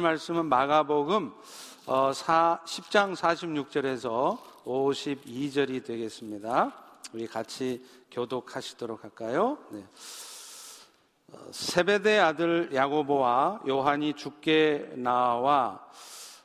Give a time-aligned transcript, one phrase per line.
[0.00, 1.34] 말씀은 마가복음
[1.86, 2.12] 10장 어,
[3.14, 6.72] 46절에서 52절이 되겠습니다.
[7.12, 9.58] 우리 같이 교독하시도록 할까요?
[9.72, 9.84] 네.
[11.32, 15.84] 어, 세베대 아들 야고보와 요한이 죽게 나와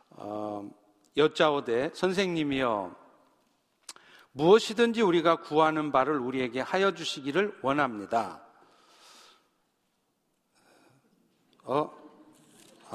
[0.09, 0.67] 어,
[1.15, 2.95] 여짜오되 선생님이여
[4.31, 8.41] 무엇이든지 우리가 구하는 바를 우리에게 하여 주시기를 원합니다.
[11.65, 12.02] 어?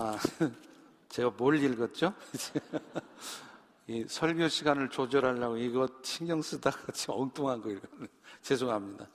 [0.00, 0.16] 아,
[1.08, 2.14] 제가 뭘 읽었죠?
[3.89, 8.06] 이 설교 시간을 조절하려고 이거 신경 쓰다가 엉뚱한 거 읽었네.
[8.40, 9.08] 죄송합니다.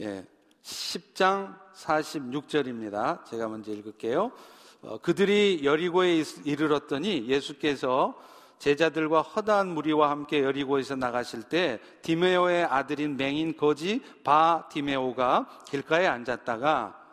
[0.00, 0.26] 예.
[0.62, 3.26] 10장 46절입니다.
[3.26, 4.32] 제가 먼저 읽을게요.
[4.80, 8.18] 어, 그들이 여리고에 이르렀더니 예수께서
[8.60, 17.07] 제자들과 허다한 무리와 함께 여리고에서 나가실 때 디메오의 아들인 맹인 거지 바 디메오가 길가에 앉았다가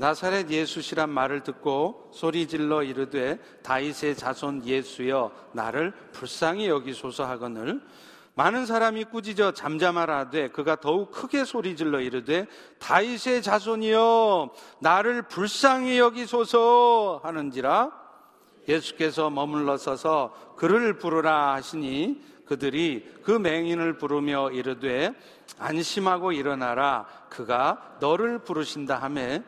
[0.00, 7.82] 나사렛 예수시란 말을 듣고 소리질러 이르되 다윗의 자손 예수여 나를 불쌍히 여기소서 하거늘.
[8.34, 12.46] 많은 사람이 꾸짖어 잠잠하라되 그가 더욱 크게 소리질러 이르되
[12.78, 17.92] 다윗의 자손이여 나를 불쌍히 여기소서 하는지라.
[18.68, 25.12] 예수께서 머물러 서서 그를 부르라 하시니 그들이 그 맹인을 부르며 이르되
[25.58, 27.06] 안심하고 일어나라.
[27.28, 29.42] 그가 너를 부르신다 하매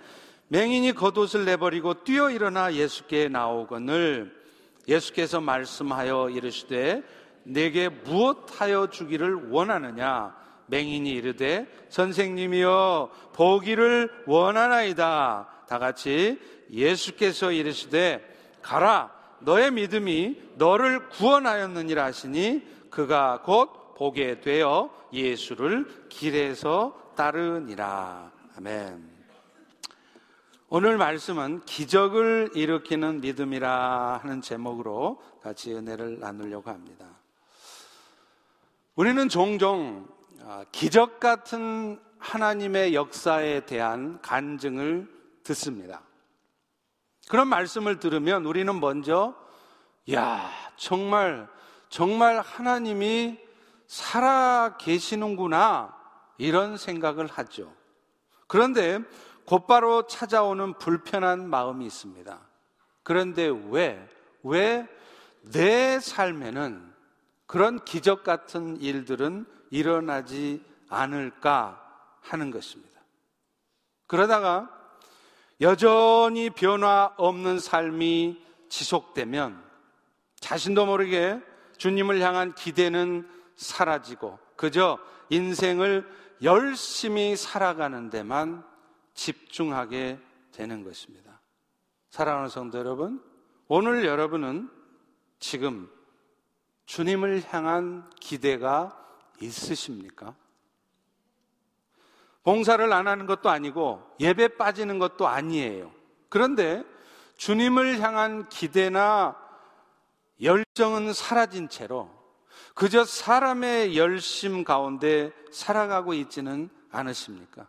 [0.53, 4.39] 맹인이 겉옷을 내버리고 뛰어 일어나 예수께 나오거늘
[4.86, 7.03] 예수께서 말씀하여 이르시되
[7.44, 10.36] 내게 무엇하여 주기를 원하느냐?
[10.67, 15.48] 맹인이 이르되 선생님이여 보기를 원하나이다.
[15.67, 16.39] 다 같이
[16.70, 18.22] 예수께서 이르시되
[18.61, 28.31] 가라 너의 믿음이 너를 구원하였느니라 하시니 그가 곧 보게 되어 예수를 길에서 따르니라.
[28.59, 29.12] 아멘
[30.75, 37.05] 오늘 말씀은 기적을 일으키는 믿음이라 하는 제목으로 같이 은혜를 나누려고 합니다.
[38.95, 40.09] 우리는 종종
[40.41, 45.12] 아, 기적 같은 하나님의 역사에 대한 간증을
[45.43, 46.00] 듣습니다.
[47.28, 49.34] 그런 말씀을 들으면 우리는 먼저,
[50.10, 51.50] 야, 정말,
[51.91, 53.39] 정말 하나님이
[53.87, 55.94] 살아 계시는구나,
[56.39, 57.71] 이런 생각을 하죠.
[58.47, 59.00] 그런데
[59.47, 62.38] 곧바로 찾아오는 불편한 마음이 있습니다.
[63.03, 64.08] 그런데 왜,
[64.42, 64.86] 왜
[65.42, 66.92] 내 삶에는
[67.47, 71.80] 그런 기적 같은 일들은 일어나지 않을까
[72.20, 73.00] 하는 것입니다.
[74.06, 74.70] 그러다가
[75.60, 79.62] 여전히 변화 없는 삶이 지속되면
[80.41, 81.41] 자신도 모르게
[81.76, 84.98] 주님을 향한 기대는 사라지고 그저
[85.30, 86.09] 인생을
[86.42, 88.64] 열심히 살아가는 데만
[89.15, 90.19] 집중하게
[90.53, 91.41] 되는 것입니다.
[92.11, 93.23] 사랑하는 성도 여러분,
[93.69, 94.71] 오늘 여러분은
[95.39, 95.91] 지금
[96.87, 98.99] 주님을 향한 기대가
[99.41, 100.34] 있으십니까?
[102.43, 105.93] 봉사를 안 하는 것도 아니고 예배 빠지는 것도 아니에요.
[106.28, 106.84] 그런데
[107.37, 109.37] 주님을 향한 기대나
[110.41, 112.11] 열정은 사라진 채로
[112.75, 117.69] 그저 사람의 열심 가운데 살아가고 있지는 않으십니까?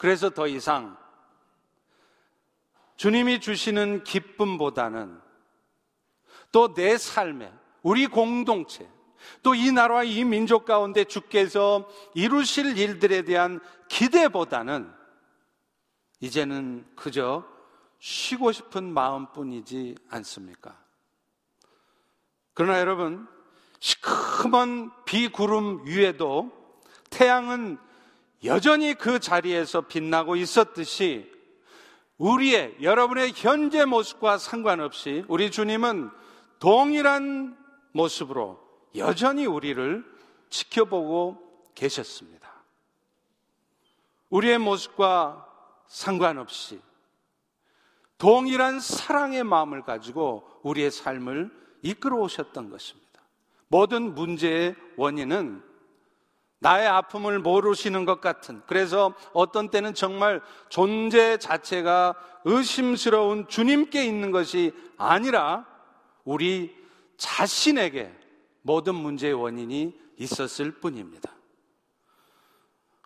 [0.00, 0.96] 그래서 더 이상
[2.96, 5.20] 주님이 주시는 기쁨보다는
[6.52, 7.52] 또 내 삶에,
[7.82, 8.88] 우리 공동체,
[9.42, 14.90] 또 이 나라와 이 민족 가운데 주께서 이루실 일들에 대한 기대보다는
[16.20, 17.44] 이제는 그저
[17.98, 20.82] 쉬고 싶은 마음뿐이지 않습니까?
[22.54, 23.28] 그러나 여러분,
[23.80, 26.50] 시커먼 비구름 위에도
[27.10, 27.89] 태양은
[28.44, 31.30] 여전히 그 자리에서 빛나고 있었듯이
[32.16, 36.10] 우리의 여러분의 현재 모습과 상관없이 우리 주님은
[36.58, 37.56] 동일한
[37.92, 38.60] 모습으로
[38.96, 40.04] 여전히 우리를
[40.50, 42.50] 지켜보고 계셨습니다.
[44.28, 45.46] 우리의 모습과
[45.86, 46.80] 상관없이
[48.18, 51.50] 동일한 사랑의 마음을 가지고 우리의 삶을
[51.82, 53.22] 이끌어 오셨던 것입니다.
[53.68, 55.69] 모든 문제의 원인은
[56.60, 62.14] 나의 아픔을 모르시는 것 같은 그래서 어떤 때는 정말 존재 자체가
[62.44, 65.66] 의심스러운 주님께 있는 것이 아니라
[66.24, 66.76] 우리
[67.16, 68.14] 자신에게
[68.62, 71.32] 모든 문제의 원인이 있었을 뿐입니다.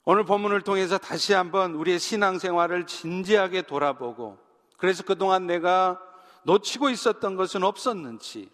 [0.05, 4.39] 오늘 본문을 통해서 다시 한번 우리의 신앙생활을 진지하게 돌아보고
[4.77, 6.01] 그래서 그동안 내가
[6.43, 8.51] 놓치고 있었던 것은 없었는지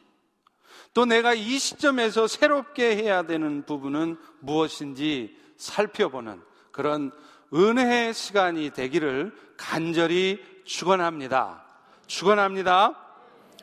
[0.93, 6.43] 또 내가 이 시점에서 새롭게 해야 되는 부분은 무엇인지 살펴보는
[6.73, 7.13] 그런
[7.55, 11.65] 은혜의 시간이 되기를 간절히 축원합니다.
[12.07, 12.97] 축원합니다.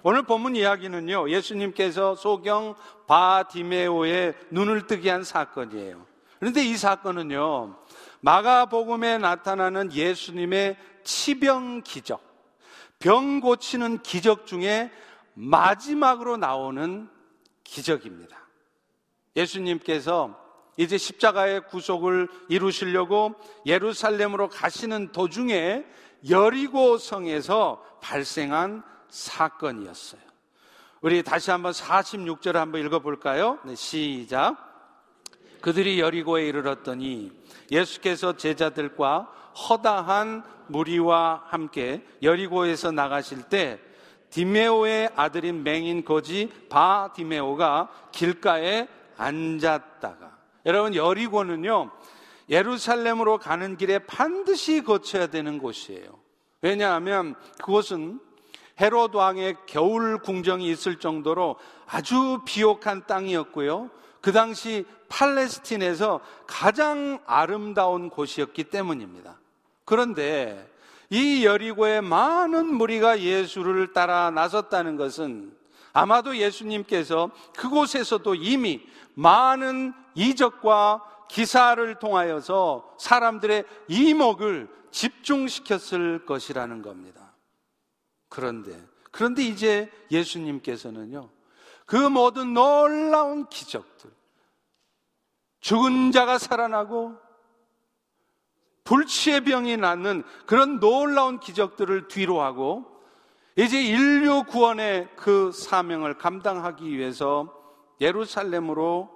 [0.04, 2.76] 오늘 본문 이야기는요, 예수님께서 소경
[3.08, 6.06] 바디메오의 눈을 뜨게 한 사건이에요.
[6.40, 7.78] 그런데 이 사건은요,
[8.22, 12.22] 마가복음에 나타나는 예수님의 치병 기적,
[13.00, 14.92] 병 고치는 기적 중에
[15.34, 17.10] 마지막으로 나오는
[17.68, 18.38] 기적입니다.
[19.36, 20.44] 예수님께서
[20.78, 23.36] 이제 십자가의 구속을 이루시려고
[23.66, 25.86] 예루살렘으로 가시는 도중에
[26.30, 30.22] 여리고 성에서 발생한 사건이었어요.
[31.02, 33.60] 우리 다시 한번 46절 한번 읽어볼까요?
[33.66, 34.58] 네, 시작.
[35.62, 37.32] 그들이 여리고에 이르렀더니
[37.72, 39.32] 예수께서 제자들과
[39.70, 43.80] 허다한 무리와 함께 여리고에서 나가실 때
[44.30, 48.88] 디메오의 아들인 맹인 거지 바 디메오가 길가에
[49.18, 51.92] 앉았다가 여러분 여리고는요
[52.50, 56.08] 예루살렘으로 가는 길에 반드시 거쳐야 되는 곳이에요.
[56.62, 58.20] 왜냐하면 그곳은
[58.80, 61.58] 헤롯 왕의 겨울 궁정이 있을 정도로
[61.88, 63.90] 아주 비옥한 땅이었고요.
[64.22, 69.40] 그 당시 팔레스틴에서 가장 아름다운 곳이었기 때문입니다.
[69.86, 70.70] 그런데
[71.10, 75.56] 이 여리고에 많은 무리가 예수를 따라 나섰다는 것은
[75.94, 87.34] 아마도 예수님께서 그곳에서도 이미 많은 이적과 기사를 통하여서 사람들의 이목을 집중시켰을 것이라는 겁니다.
[88.30, 88.80] 그런데,
[89.12, 91.30] 그런데 이제 예수님께서는요,
[91.86, 94.12] 그 모든 놀라운 기적들,
[95.62, 97.18] 죽은 자가 살아나고
[98.88, 102.86] 불치의 병이 낫는 그런 놀라운 기적들을 뒤로 하고
[103.58, 107.54] 이제 인류 구원의 그 사명을 감당하기 위해서
[108.00, 109.10] 예루살렘으로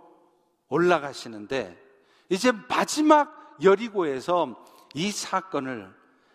[0.67, 1.81] 올라가시는데
[2.27, 4.61] 이제 마지막 여리고에서
[4.93, 5.93] 이 사건을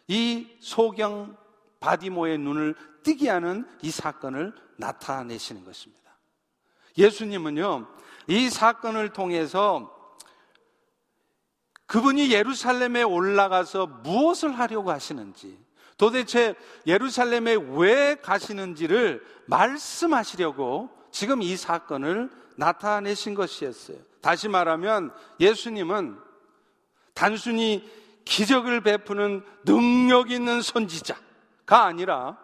[0.08, 1.36] 이 소경
[1.80, 6.16] 바디모의 눈을 뜨게 하는 이 사건을 나타내시는 것입니다.
[6.96, 7.86] 예수님은요,
[8.28, 9.95] 이 사건을 통해서
[11.86, 15.58] 그분이 예루살렘에 올라가서 무엇을 하려고 하시는지,
[15.96, 16.54] 도대체
[16.86, 23.98] 예루살렘에 왜 가시는지를 말씀하시려고 지금 이 사건을 나타내신 것이었어요.
[24.20, 26.18] 다시 말하면 예수님은
[27.14, 27.88] 단순히
[28.24, 32.36] 기적을 베푸는 능력 있는 선지자가 아니라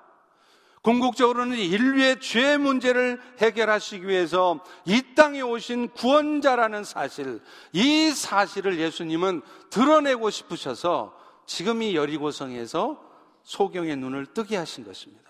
[0.83, 7.41] 궁극적으로는 인류의 죄 문제를 해결하시기 위해서 이 땅에 오신 구원자라는 사실,
[7.73, 13.01] 이 사실을 예수님은 드러내고 싶으셔서 지금 이 여리고성에서
[13.45, 15.23] 소경의 눈을 뜨게 하신 것입니다.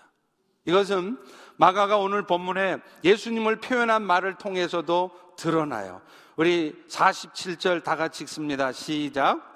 [0.65, 1.19] 이것은
[1.57, 6.01] 마가가 오늘 본문에 예수님을 표현한 말을 통해서도 드러나요.
[6.35, 8.71] 우리 47절 다 같이 읽습니다.
[8.71, 9.52] 시작.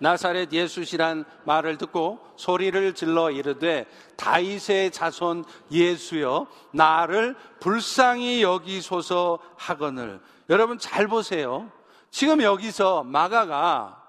[0.00, 3.86] 나사렛 예수시란 말을 듣고 소리를 질러 이르되
[4.16, 11.70] 다윗의 자손 예수여 나를 불쌍히 여기소서 하거늘 여러분 잘 보세요.
[12.10, 14.02] 지금 여기서 마가가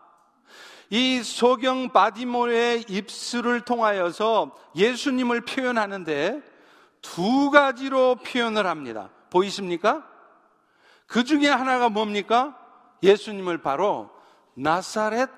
[0.89, 6.41] 이 소경 바디모의 입술을 통하여서 예수님을 표현하는데
[7.01, 9.09] 두 가지로 표현을 합니다.
[9.29, 10.03] 보이십니까?
[11.05, 12.57] 그 중에 하나가 뭡니까?
[13.03, 14.09] 예수님을 바로
[14.55, 15.29] 나사렛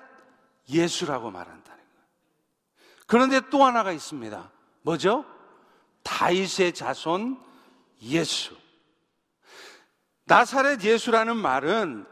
[0.72, 2.06] 예수라고 말한다는 거예요.
[3.06, 4.50] 그런데 또 하나가 있습니다.
[4.82, 5.24] 뭐죠?
[6.02, 7.38] 다윗의 자손
[8.02, 8.56] 예수.
[10.24, 12.06] 나사렛 예수라는 말은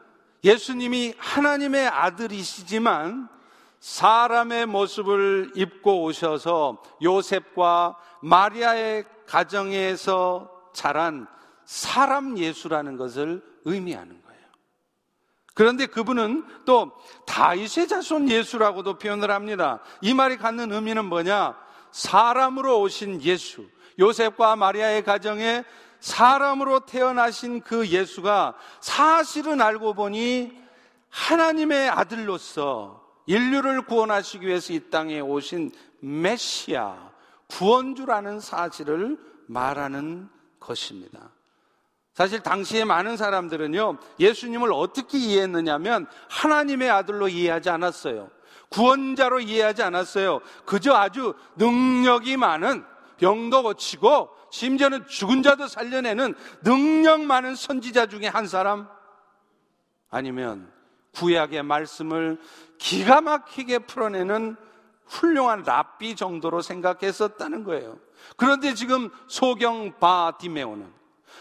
[0.44, 3.28] 예수님이 하나님의 아들이시지만
[3.80, 11.26] 사람의 모습을 입고 오셔서 요셉과 마리아의 가정에서 자란
[11.64, 14.29] 사람 예수라는 것을 의미하는 거예요.
[15.60, 16.90] 그런데 그분은 또
[17.26, 19.80] 다윗의 자손 예수라고도 표현을 합니다.
[20.00, 21.54] 이 말이 갖는 의미는 뭐냐?
[21.90, 23.68] 사람으로 오신 예수.
[23.98, 25.64] 요셉과 마리아의 가정에
[25.98, 30.58] 사람으로 태어나신 그 예수가 사실은 알고 보니
[31.10, 37.10] 하나님의 아들로서 인류를 구원하시기 위해서 이 땅에 오신 메시아,
[37.48, 41.28] 구원주라는 사실을 말하는 것입니다.
[42.20, 48.28] 사실 당시에 많은 사람들은요, 예수님을 어떻게 이해했느냐면 하나님의 아들로 이해하지 않았어요.
[48.68, 50.40] 구원자로 이해하지 않았어요.
[50.66, 52.84] 그저 아주 능력이 많은
[53.16, 58.86] 병도 고치고 심지어는 죽은 자도 살려내는 능력 많은 선지자 중에 한 사람
[60.10, 60.70] 아니면
[61.14, 62.38] 구약의 말씀을
[62.76, 64.56] 기가 막히게 풀어내는
[65.06, 67.98] 훌륭한 랍비 정도로 생각했었다는 거예요.
[68.36, 70.99] 그런데 지금 소경 바디메오는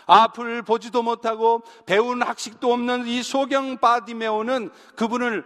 [0.09, 5.45] 앞을 보지도 못하고 배운 학식도 없는 이 소경 바디메오는 그분을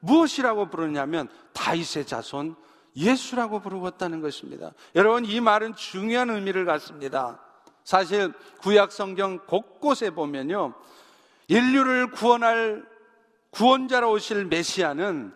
[0.00, 2.56] 무엇이라고 부르냐면 다윗의 자손
[2.96, 4.72] 예수라고 부르었다는 것입니다.
[4.94, 7.40] 여러분, 이 말은 중요한 의미를 갖습니다.
[7.84, 10.74] 사실 구약 성경 곳곳에 보면요.
[11.48, 12.84] 인류를 구원할
[13.50, 15.32] 구원자로 오실 메시아는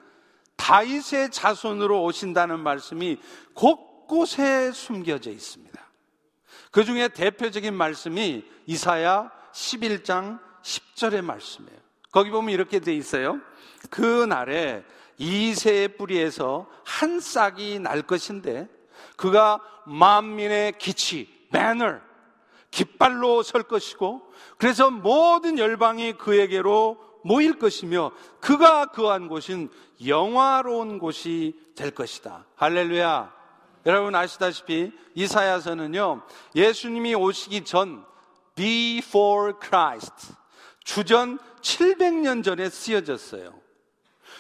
[0.57, 3.19] 다윗의 자손으로 오신다는 말씀이
[3.55, 5.91] 곳곳에 숨겨져 있습니다.
[6.73, 11.79] 그 중에 대표적인 말씀이 이사야 11장 10절의 말씀이에요.
[12.11, 13.38] 거기 보면 이렇게 돼 있어요.
[13.91, 14.83] 그 날에
[15.19, 18.69] 이세의 뿌리에서 한 싹이 날 것인데
[19.17, 22.00] 그가 만민의 기치, 매너,
[22.71, 24.23] 깃발로 설 것이고
[24.57, 29.69] 그래서 모든 열방이 그에게로 모일 것이며 그가 거한 곳은
[30.07, 32.47] 영화로운 곳이 될 것이다.
[32.57, 33.41] 할렐루야.
[33.84, 36.22] 여러분 아시다시피 이사야서는요,
[36.54, 38.04] 예수님이 오시기 전,
[38.54, 40.34] before Christ,
[40.84, 43.60] 주전 700년 전에 쓰여졌어요.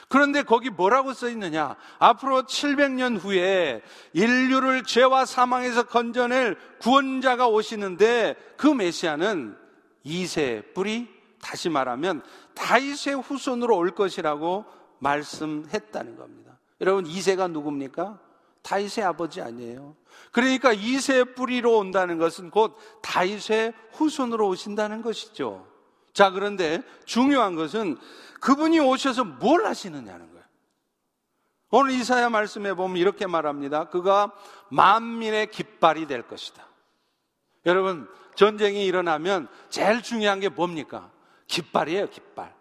[0.08, 1.76] 그런데 거기 뭐라고 써 있느냐?
[1.98, 3.82] 앞으로 700년 후에
[4.12, 9.56] 인류를 죄와 사망에서 건져낼 구원자가 오시는데 그 메시아는
[10.04, 11.08] 이세 뿌리
[11.40, 12.22] 다시 말하면
[12.54, 14.66] 다윗의 후손으로 올 것이라고
[14.98, 16.58] 말씀했다는 겁니다.
[16.80, 18.18] 여러분 이세가 누굽니까?
[18.62, 19.96] 다윗의 아버지 아니에요.
[20.30, 25.66] 그러니까 이세 뿌리로 온다는 것은 곧 다윗의 후손으로 오신다는 것이죠.
[26.12, 27.96] 자, 그런데 중요한 것은
[28.40, 30.44] 그분이 오셔서 뭘 하시느냐는 거예요.
[31.70, 33.88] 오늘 이사야 말씀에 보면 이렇게 말합니다.
[33.88, 34.32] 그가
[34.70, 36.66] 만민의 깃발이 될 것이다.
[37.64, 41.10] 여러분, 전쟁이 일어나면 제일 중요한 게 뭡니까?
[41.46, 42.54] 깃발이에요, 깃발.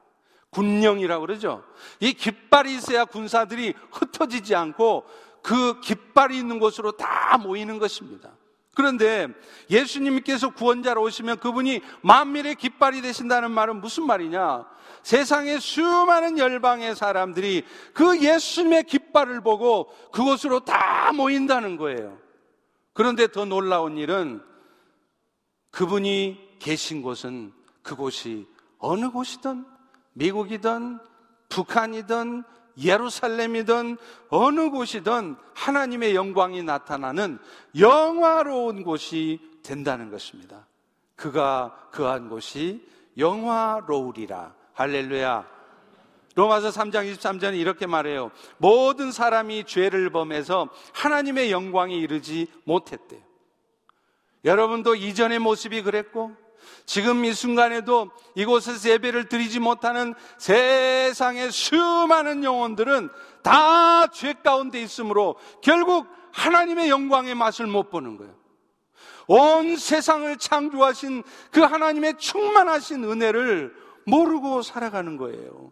[0.52, 1.64] 군령이라고 그러죠.
[2.00, 5.06] 이 깃발이 있어야 군사들이 흩어지지 않고
[5.42, 8.32] 그 깃발이 있는 곳으로 다 모이는 것입니다.
[8.74, 9.28] 그런데
[9.70, 14.66] 예수님께서 구원자로 오시면 그분이 만민의 깃발이 되신다는 말은 무슨 말이냐?
[15.04, 22.18] 세상의 수많은 열방의 사람들이 그 예수님의 깃발을 보고 그곳으로 다 모인다는 거예요.
[22.94, 24.42] 그런데 더 놀라운 일은
[25.72, 29.66] 그분이 계신 곳은 그곳이 어느 곳이든
[30.14, 31.00] 미국이든
[31.50, 32.44] 북한이든
[32.78, 33.98] 예루살렘이든
[34.30, 37.40] 어느 곳이든 하나님의 영광이 나타나는
[37.78, 40.68] 영화로운 곳이 된다는 것입니다.
[41.16, 42.86] 그가 그한 곳이
[43.18, 44.56] 영화로우리라.
[44.74, 45.46] 할렐루야.
[46.36, 48.32] 로마서 3장 23절은 이렇게 말해요.
[48.58, 53.20] 모든 사람이 죄를 범해서 하나님의 영광에 이르지 못했대요.
[54.46, 56.36] 여러분도 이전의 모습이 그랬고
[56.86, 63.10] 지금 이 순간에도 이곳에서 예배를 드리지 못하는 세상의 수많은 영혼들은
[63.44, 68.34] 다 죄 가운데 있으므로 결국 하나님의 영광의 맛을 못 보는 거예요.
[69.28, 73.74] 온 세상을 창조하신 그 하나님의 충만하신 은혜를
[74.06, 75.72] 모르고 살아가는 거예요.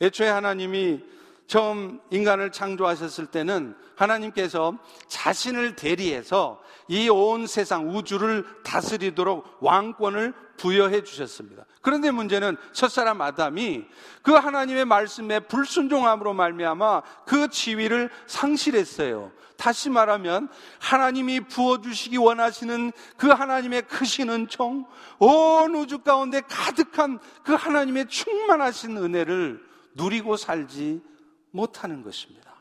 [0.00, 1.00] 애초에 하나님이
[1.50, 4.78] 처음 인간을 창조하셨을 때는 하나님께서
[5.08, 11.64] 자신을 대리해서 이 온 세상 우주를 다스리도록 왕권을 부여해 주셨습니다.
[11.82, 13.84] 그런데 문제는 첫사람 아담이
[14.22, 19.32] 그 하나님의 말씀에 불순종함으로 말미암아 그 지위를 상실했어요.
[19.56, 24.86] 다시 말하면 하나님이 부어 주시기 원하시는 그 하나님의 크신 은총,
[25.18, 29.60] 온 우주 가운데 가득한 그 하나님의 충만하신 은혜를
[29.94, 31.10] 누리고 살지
[31.50, 32.54] 못하는 것입니다.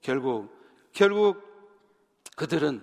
[0.00, 0.54] 결국,
[0.92, 1.42] 결국
[2.36, 2.82] 그들은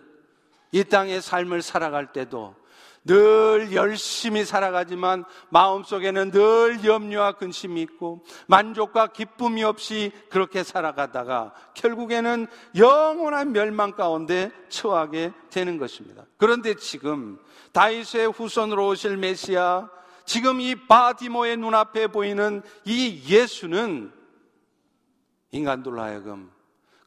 [0.71, 2.55] 이 땅의 삶을 살아갈 때도
[3.05, 13.51] 늘 열심히 살아가지만 마음속에는 늘 염려와 근심이 있고 만족과 기쁨이 없이 그렇게 살아가다가 결국에는 영원한
[13.51, 16.25] 멸망 가운데 처하게 되는 것입니다.
[16.38, 17.39] 그런데 지금
[17.74, 19.88] 다윗의 후손으로 오실 메시아
[20.25, 24.12] 지금 이 바디모의 눈앞에 보이는 이 예수는
[25.52, 26.52] 인간들로 하여금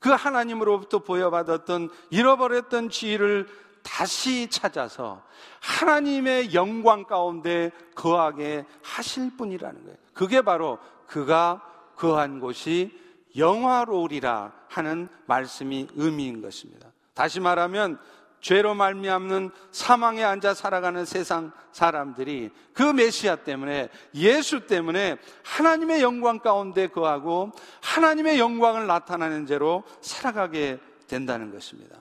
[0.00, 3.46] 그 하나님으로부터 보여받았던 잃어버렸던 지위를
[3.82, 5.22] 다시 찾아서
[5.60, 9.96] 하나님의 영광 가운데 거하게 하실 분이라는 거예요.
[10.12, 11.62] 그게 바로 그가
[11.96, 12.96] 거한 곳이
[13.36, 16.88] 영화로우리라 하는 말씀이 의미인 것입니다.
[17.14, 17.98] 다시 말하면
[18.40, 26.86] 죄로 말미암는 사망에 앉아 살아가는 세상 사람들이 그 메시아 때문에 예수 때문에 하나님의 영광 가운데
[26.86, 27.52] 거하고
[27.82, 30.78] 하나님의 영광을 나타내는 죄로 살아가게
[31.08, 31.96] 된다는 것입니다.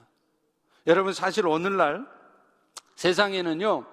[0.85, 2.05] 여러분 사실 오늘날
[2.95, 3.85] 세상에는요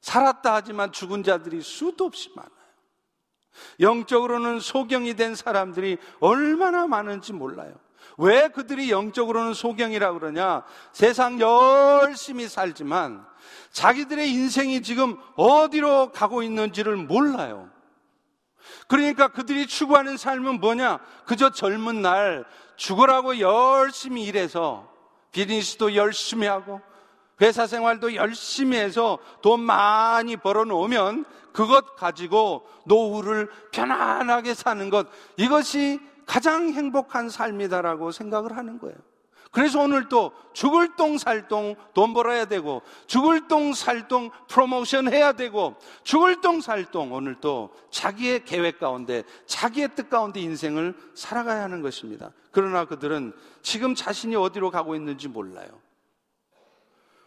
[0.00, 2.52] 살았다 하지만 죽은 자들이 수도 없이 많아요.
[3.80, 7.74] 영적으로는 소경이 된 사람들이 얼마나 많은지 몰라요.
[8.18, 10.62] 왜 그들이 영적으로는 소경이라 그러냐?
[10.92, 13.26] 세상 열심히 살지만
[13.72, 17.70] 자기들의 인생이 지금 어디로 가고 있는지를 몰라요.
[18.86, 21.00] 그러니까 그들이 추구하는 삶은 뭐냐?
[21.26, 22.44] 그저 젊은 날
[22.76, 24.88] 죽으라고 열심히 일해서
[25.32, 26.80] 비즈니스도 열심히 하고
[27.40, 36.00] 회사 생활도 열심히 해서 돈 많이 벌어 놓으면 그것 가지고 노후를 편안하게 사는 것 이것이
[36.26, 38.96] 가장 행복한 삶이다라고 생각을 하는 거예요.
[39.54, 45.76] 그래서 오늘 또 죽을 똥 살똥 돈 벌어야 되고 죽을 똥 살똥 프로모션 해야 되고
[46.02, 52.32] 죽을 똥 살똥 오늘 또 자기의 계획 가운데 자기의 뜻 가운데 인생을 살아가야 하는 것입니다.
[52.50, 55.68] 그러나 그들은 지금 자신이 어디로 가고 있는지 몰라요.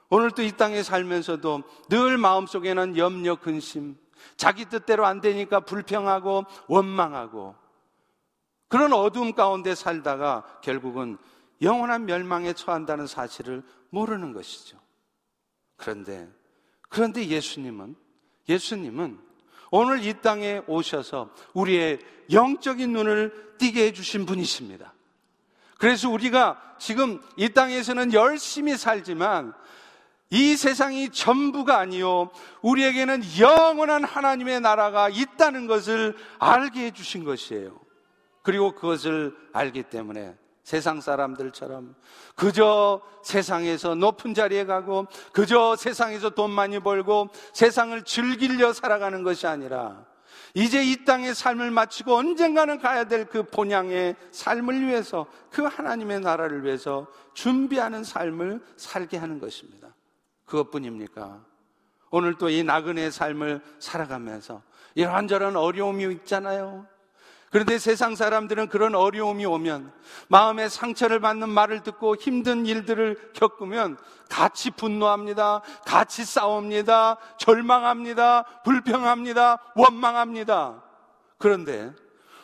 [0.10, 3.98] 오늘 또 이 땅에 살면서도 늘 마음속에는 염려 근심
[4.36, 7.56] 자기 뜻대로 안 되니까 불평하고 원망하고
[8.68, 11.18] 그런 어두움 가운데 살다가 결국은
[11.62, 14.78] 영원한 멸망에 처한다는 사실을 모르는 것이죠.
[15.76, 16.30] 그런데,
[16.90, 17.96] 그런데 예수님은,
[18.50, 19.20] 예수님은
[19.72, 22.00] 오늘 이 땅에 오셔서 우리의
[22.32, 24.94] 영적인 눈을 띄게 해주신 분이십니다.
[25.78, 29.54] 그래서 우리가 지금 이 땅에서는 열심히 살지만
[30.30, 32.30] 이 세상이 전부가 아니요.
[32.62, 37.87] 우리에게는 영원한 하나님의 나라가 있다는 것을 알게 해주신 것이에요.
[38.48, 41.96] 그리고 그것을 알기 때문에 세상 사람들처럼
[42.34, 50.06] 그저 세상에서 높은 자리에 가고 그저 세상에서 돈 많이 벌고 세상을 즐기려 살아가는 것이 아니라
[50.54, 56.63] 이제 이 땅의 삶을 마치고 언젠가는 가야 될 그 본향의 삶을 위해서 그 하나님의 나라를
[56.63, 59.94] 위해서 준비하는 삶을 살게 하는 것입니다.
[60.46, 61.44] 그것뿐입니까?
[62.12, 64.62] 오늘 또 이 나그네 삶을 살아가면서
[64.96, 66.88] 이런저런 어려움이 있잖아요.
[67.50, 69.94] 그런데 세상 사람들은 그런 어려움이 오면
[70.27, 73.98] 마음의 상처를 받는 말을 듣고 힘든 일들을 겪으면
[74.30, 75.62] 같이 분노합니다.
[75.86, 77.18] 같이 싸웁니다.
[77.38, 78.44] 절망합니다.
[78.63, 79.60] 불평합니다.
[79.75, 80.84] 원망합니다.
[81.38, 81.94] 그런데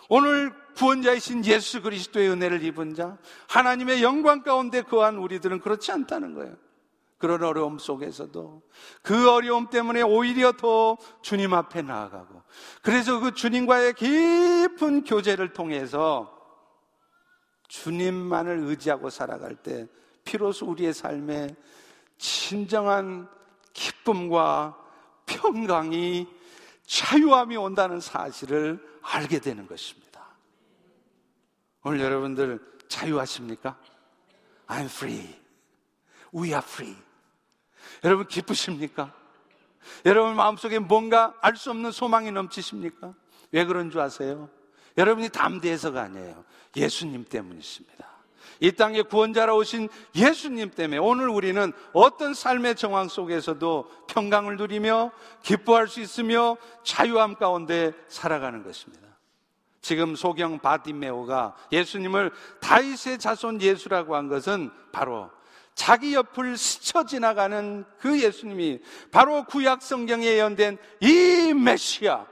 [0.08, 3.18] 오늘 구원자이신 예수 그리스도의 은혜를 입은 자,
[3.48, 6.56] 하나님의 영광 가운데 거한 우리들은 그렇지 않다는 거예요.
[7.24, 8.62] 그런 어려움 속에서도
[9.02, 12.42] 그 어려움 때문에 오히려 더 주님 앞에 나아가고
[12.82, 16.38] 그래서 그 주님과의 깊은 교제를 통해서
[17.70, 19.88] 주님만을 의지하고 살아갈 때
[20.26, 21.56] 비로소 우리의 삶에
[22.18, 23.30] 진정한
[23.72, 24.78] 기쁨과
[25.26, 26.28] 평강이
[26.86, 30.28] 자유함이 온다는 사실을 알게 되는 것입니다.
[31.84, 33.78] 오늘 여러분들 자유하십니까?
[34.68, 35.42] I'm free.
[36.36, 36.98] We are free.
[38.04, 39.14] 여러분 기쁘십니까?
[40.06, 43.14] 여러분 마음속에 뭔가 알 수 없는 소망이 넘치십니까?
[43.52, 44.50] 왜 그런 줄 아세요?
[44.98, 46.44] 여러분이 담대해서가 아니에요.
[46.76, 48.14] 예수님 때문이십니다.
[48.60, 55.12] 이 땅에 구원자로 오신 예수님 때문에 오늘 우리는 어떤 삶의 정황 속에서도 평강을 누리며
[55.42, 59.04] 기뻐할 수 있으며 자유함 가운데 살아가는 것입니다.
[59.82, 65.30] 지금 소경 바디메오가 예수님을 다윗의 자손 예수라고 한 것은 바로
[65.76, 68.80] 자기 옆을 스쳐 지나가는 그 예수님이
[69.12, 72.26] 바로 구약 성경에 예언된 이 메시아.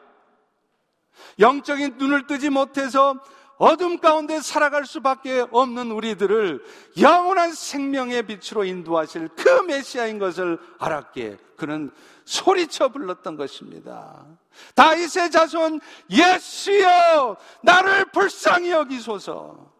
[1.39, 3.15] 영적인 눈을 뜨지 못해서
[3.57, 6.63] 어둠 가운데 살아갈 수밖에 없는 우리들을
[6.99, 11.91] 영원한 생명의 빛으로 인도하실 그 메시아인 것을 알았기에 그는
[12.25, 14.25] 소리쳐 불렀던 것입니다.
[14.73, 19.71] 다윗의 자손 예수여 나를 불쌍히 여기소서.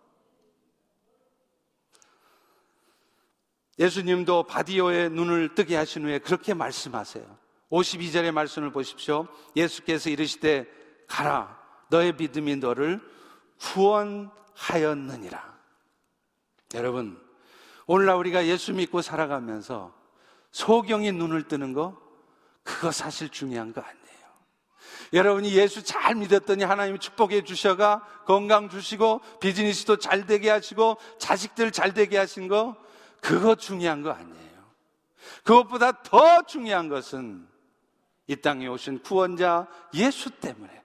[3.82, 7.26] 예수님도 바디오의 눈을 뜨게 하신 후에 그렇게 말씀하세요.
[7.72, 9.28] 52절의 말씀을 보십시오.
[9.56, 10.68] 예수께서 이르시되
[11.08, 13.02] 가라 너의 믿음이 너를
[13.60, 15.52] 구원하였느니라.
[16.76, 17.20] 여러분
[17.88, 19.94] 오늘날 우리가 예수 믿고 살아가면서
[20.52, 22.00] 소경이 눈을 뜨는 거
[22.64, 24.02] 그거 사실 중요한 거 아니에요.
[25.14, 31.96] 여러분이 예수 잘 믿었더니 하나님이 축복해 주셔가 건강 주시고 비즈니스도 잘 되게 하시고 자식들 잘
[31.96, 32.78] 되게 하신 거
[33.22, 34.52] 그거 중요한 거 아니에요.
[35.44, 37.48] 그것보다 더 중요한 것은
[38.28, 40.82] 이 땅에 오신 구원자 예수 때문에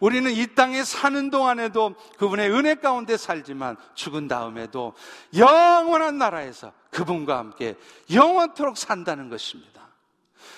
[0.00, 4.94] 우리는 이 땅에 사는 동안에도 그분의 은혜 가운데 살지만 죽은 다음에도
[5.36, 7.76] 영원한 나라에서 그분과 함께
[8.12, 9.88] 영원토록 산다는 것입니다.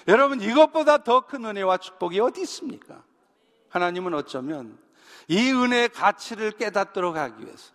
[0.09, 3.03] 여러분 이것보다 더 큰 은혜와 축복이 어디 있습니까?
[3.69, 4.79] 하나님은 어쩌면
[5.29, 7.73] 이 은혜의 가치를 깨닫도록 하기 위해서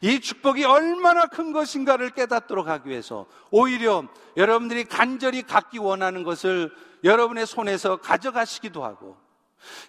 [0.00, 4.04] 이 축복이 얼마나 큰 것인가를 깨닫도록 하기 위해서 오히려
[4.36, 9.16] 여러분들이 간절히 갖기 원하는 것을 여러분의 손에서 가져가시기도 하고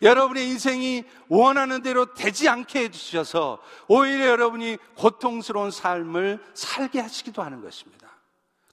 [0.01, 8.09] 여러분의 인생이 원하는 대로 되지 않게 해주셔서 오히려 여러분이 고통스러운 삶을 살게 하시기도 하는 것입니다.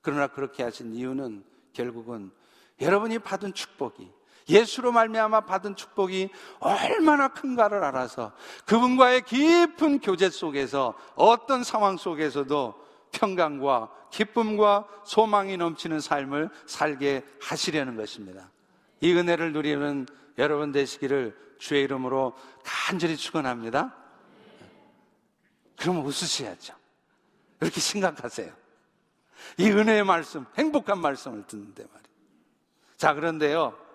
[0.02, 2.30] 그러나 그렇게 하신 이유는 결국은
[2.80, 4.10] 여러분이 받은 축복이
[4.48, 6.30] 예수로 말미암아 받은 축복이
[6.60, 8.32] 얼마나 큰가를 알아서
[8.64, 12.74] 그분과의 깊은 교제 속에서 어떤 상황 속에서도
[13.12, 18.50] 평강과 기쁨과 소망이 넘치는 삶을 살게 하시려는 것입니다.
[19.00, 20.06] 이 은혜를 누리는
[20.38, 23.94] 여러분 되시기를 주의 이름으로 간절히 축원합니다.
[25.78, 26.74] 그러면 웃으셔야죠.
[27.58, 28.52] 그렇게 심각하세요.
[29.58, 32.06] 이 은혜의 말씀, 행복한 말씀을 듣는데 말이에요.
[32.96, 33.85] 자, 그런데요.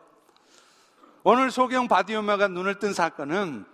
[1.24, 3.66] 오늘 소경 바디오마가 눈을 뜬 사건은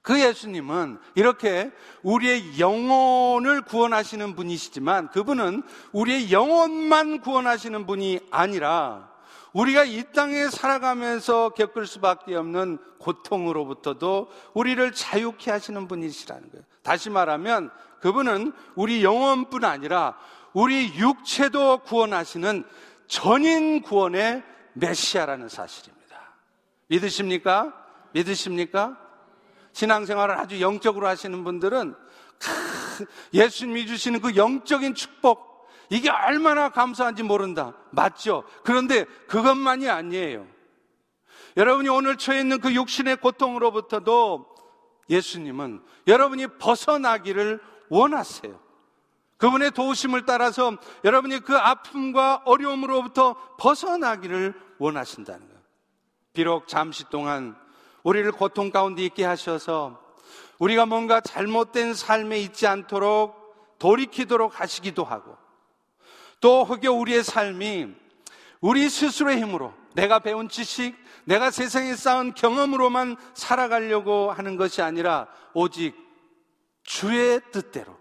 [0.00, 9.10] 그 예수님은 이렇게 우리의 영혼을 구원하시는 분이시지만 그분은 우리의 영혼만 구원하시는 분이 아니라
[9.52, 16.64] 우리가 이 땅에 살아가면서 겪을 수밖에 없는 고통으로부터도 우리를 자유케 하시는 분이시라는 거예요.
[16.82, 20.16] 다시 말하면 그분은 우리 영혼뿐 아니라
[20.52, 22.64] 우리 육체도 구원하시는
[23.08, 24.42] 전인 구원의
[24.74, 25.95] 메시아라는 사실입니다.
[26.88, 27.72] 믿으십니까?
[28.12, 28.98] 믿으십니까?
[29.72, 31.94] 신앙생활을 아주 영적으로 하시는 분들은
[33.34, 37.74] 예수님이 주시는 그 영적인 축복 이게 얼마나 감사한지 모른다.
[37.90, 38.44] 맞죠?
[38.64, 40.46] 그런데 그것만이 아니에요.
[41.56, 44.46] 여러분이 오늘 처해 있는 그 육신의 고통으로부터도
[45.08, 48.60] 예수님은 여러분이 벗어나기를 원하세요.
[49.38, 55.55] 그분의 도우심을 따라서 여러분이 그 아픔과 어려움으로부터 벗어나기를 원하신다는 거예요.
[56.36, 57.56] 비록 잠시 동안
[58.02, 59.98] 우리를 고통 가운데 있게 하셔서
[60.58, 65.34] 우리가 뭔가 잘못된 삶에 있지 않도록 돌이키도록 하시기도 하고
[66.42, 67.88] 또 혹여 우리의 삶이
[68.60, 70.94] 우리 스스로의 힘으로 내가 배운 지식,
[71.24, 75.94] 내가 세상에 쌓은 경험으로만 살아가려고 하는 것이 아니라 오직
[76.82, 77.96] 주의 뜻대로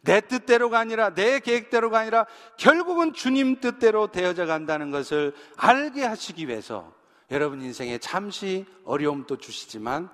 [0.00, 6.97] 내 뜻대로가 아니라 내 계획대로가 아니라 결국은 주님 뜻대로 되어져 간다는 것을 알게 하시기 위해서
[7.30, 10.08] 여러분 인생에 잠시 어려움도 주시지만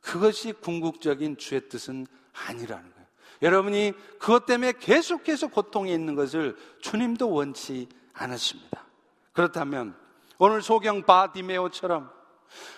[0.00, 2.06] 그것이 궁극적인 주의 뜻은
[2.46, 3.06] 아니라는 거예요.
[3.42, 8.84] 여러분이 그것 때문에 계속해서 고통에 있는 것을 주님도 원치 않으십니다.
[9.32, 9.96] 그렇다면
[10.38, 12.10] 오늘 소경 바디메오처럼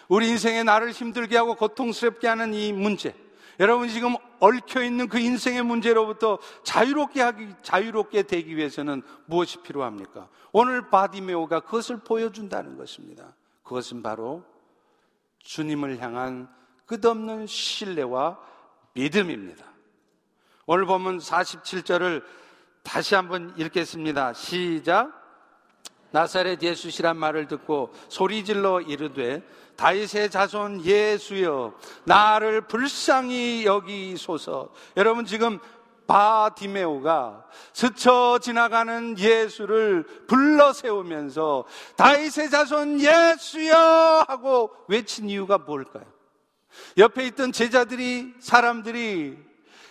[0.09, 3.15] 우리 인생에 나를 힘들게 하고 고통스럽게 하는 이 문제,
[3.59, 10.29] 여러분 지금 얽혀 있는 그 인생의 문제로부터 자유롭게 하기, 자유롭게 되기 위해서는 무엇이 필요합니까?
[10.53, 13.35] 오늘 바디메오가 그것을 보여준다는 것입니다.
[13.67, 14.45] 그것은 바로
[15.41, 16.49] 주님을 향한
[16.87, 18.39] 끝없는 신뢰와
[18.93, 19.65] 믿음입니다.
[20.67, 22.25] 오늘 보면 47절을
[22.83, 24.33] 다시 한번 읽겠습니다.
[24.35, 25.13] 시작.
[26.13, 29.43] 나사렛 예수시란 말을 듣고 소리질러 이르되
[29.77, 31.75] 다윗의 자손 예수여
[32.05, 34.73] 나를 불쌍히 여기소서.
[34.97, 35.59] 여러분 지금
[36.07, 41.65] 바디메오가 스쳐 지나가는 예수를 불러 세우면서
[41.97, 46.05] 다윗의 자손 예수여 하고 외친 이유가 뭘까요?
[46.99, 49.47] 옆에 있던 제자들이 사람들이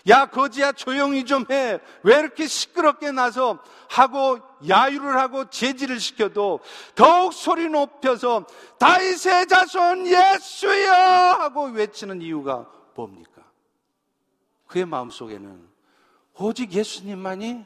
[0.07, 1.79] 야 거지야 조용히 좀 해.
[2.03, 3.57] 왜 이렇게 시끄럽게 나서
[3.89, 6.59] 하고 야유를 하고 제지를 시켜도
[6.93, 8.45] 더욱 소리 높여서
[8.79, 13.41] 다윗의 자손 예수여 하고 외치는 이유가 뭡니까?
[14.67, 15.74] 그의 마음속에는
[16.39, 17.63] 오직 예수님만이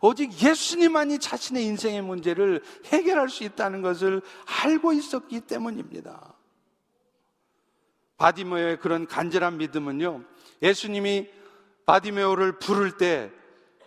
[0.00, 4.22] 오직 예수님만이 자신의 인생의 문제를 해결할 수 있다는 것을
[4.62, 6.34] 알고 있었기 때문입니다.
[8.18, 10.22] 바디메오의 그런 간절한 믿음은요,
[10.62, 11.28] 예수님이
[11.86, 13.30] 바디메오를 부를 때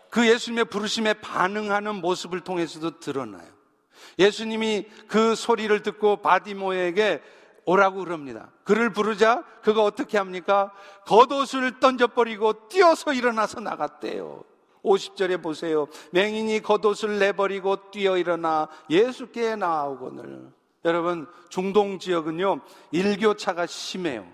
[0.09, 3.47] 그 예수님의 부르심에 반응하는 모습을 통해서도 드러나요.
[4.17, 7.21] 예수님이 그 소리를 듣고 바디모에게
[7.69, 8.49] 오라고 그럽니다.
[8.63, 10.71] 그를 부르자 그가 어떻게 합니까?
[11.05, 14.43] 겉옷을 던져버리고 뛰어서 일어나서 나갔대요.
[14.83, 15.87] 50절에 보세요.
[16.11, 20.49] 맹인이 겉옷을 내버리고 뛰어 일어나 예수께 나오거늘.
[20.83, 24.25] 여러분, 중동 지역은요, 일교차가 심해요.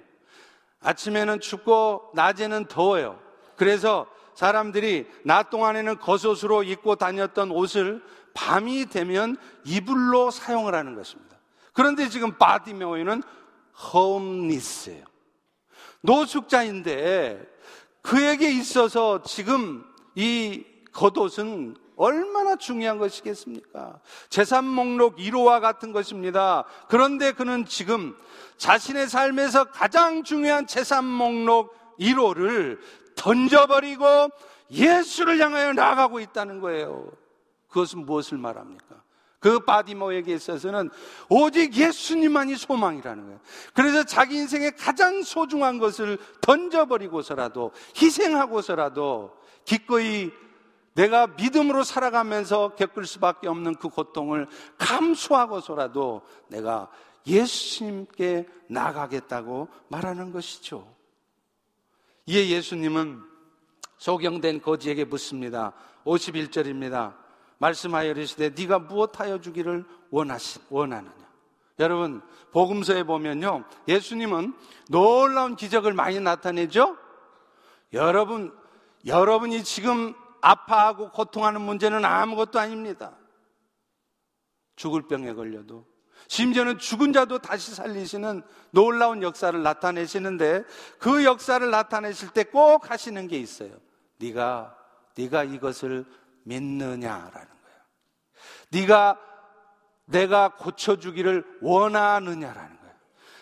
[0.80, 3.20] 아침에는 춥고, 낮에는 더워요.
[3.58, 8.02] 그래서 사람들이 낮 동안에는 겉옷으로 입고 다녔던 옷을
[8.34, 11.35] 밤이 되면 이불로 사용을 하는 것입니다.
[11.76, 13.22] 그런데 지금 바디메오이는
[13.94, 15.06] 홈리스예요.
[16.02, 17.46] 노숙자인데
[18.02, 19.84] 그에게 있어서 지금
[20.16, 24.00] 이 겉옷은 얼마나 중요한 것이겠습니까?
[24.30, 26.64] 재산 목록 1호와 같은 것입니다.
[26.88, 28.16] 그런데 그는 지금
[28.58, 32.80] 자신의 삶에서 가장 중요한 재산 목록 1호를
[33.16, 34.30] 던져버리고
[34.72, 37.12] 예수를 향하여 나아가고 있다는 거예요.
[37.68, 39.05] 그것은 무엇을 말합니까?
[39.40, 40.90] 그 바디모에게 있어서는
[41.30, 43.40] 오직 예수님만이 소망이라는 거예요.
[43.74, 47.72] 그래서 자기 인생의 가장 소중한 것을 던져버리고서라도
[48.02, 50.32] 희생하고서라도 기꺼이
[50.94, 56.90] 내가 믿음으로 살아가면서 겪을 수밖에 없는 그 고통을 감수하고서라도 내가
[57.28, 60.96] 예수님께 나가겠다고 말하는 것이죠.
[62.28, 63.22] 이에 예수님은
[63.98, 65.74] 소경된 거지에게 묻습니다.
[66.06, 67.25] 51절입니다.
[67.58, 71.26] 말씀하여 이르시되 네가 무엇하여 주기를 원하시, 원하느냐.
[71.80, 73.66] 여러분 복음서에 보면요.
[73.88, 74.54] 예수님은
[74.90, 76.98] 놀라운 기적을 많이 나타내죠.
[77.94, 78.56] 여러분
[79.06, 83.16] 여러분이 지금 아파하고 고통하는 문제는 아무것도 아닙니다.
[84.76, 85.86] 죽을 병에 걸려도
[86.28, 88.42] 심지어는 죽은 자도 다시 살리시는
[88.72, 90.64] 놀라운 역사를 나타내시는데
[91.00, 93.72] 그 역사를 나타내실 때 꼭 하시는 게 있어요.
[94.18, 94.76] 네가
[95.18, 96.06] 네가 이것을
[96.46, 97.80] 믿느냐라는 거예요.
[98.72, 99.20] 네가
[100.06, 102.85] 내가 고쳐 주기를 원하느냐라는 거예요.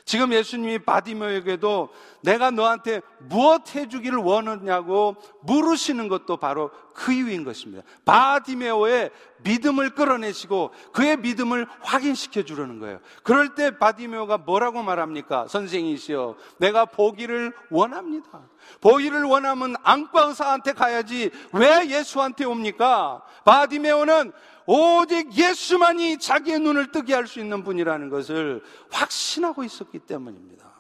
[0.06, 1.90] 지금 예수님이 바디매오에게도
[2.22, 7.84] 내가 너한테 무엇 해주기를 원하냐고 물으시는 것도 바로 그 이유인 것입니다.
[8.06, 9.12] 바디매오의
[9.44, 13.00] 믿음을 끌어내시고 그의 믿음을 확인시켜 주려는 거예요.
[13.24, 15.48] 그럴 때 바디매오가 뭐라고 말합니까?
[15.48, 18.42] 선생이시여, 내가 보기를 원합니다.
[18.82, 23.22] 보기를 원하면 안과 의사한테 가야지 왜 예수한테 옵니까?
[23.44, 24.32] 바디메오는
[24.66, 30.72] 오직 예수만이 자기의 눈을 뜨게 할 수 있는 분이라는 것을 확신하고 있었기 때문입니다.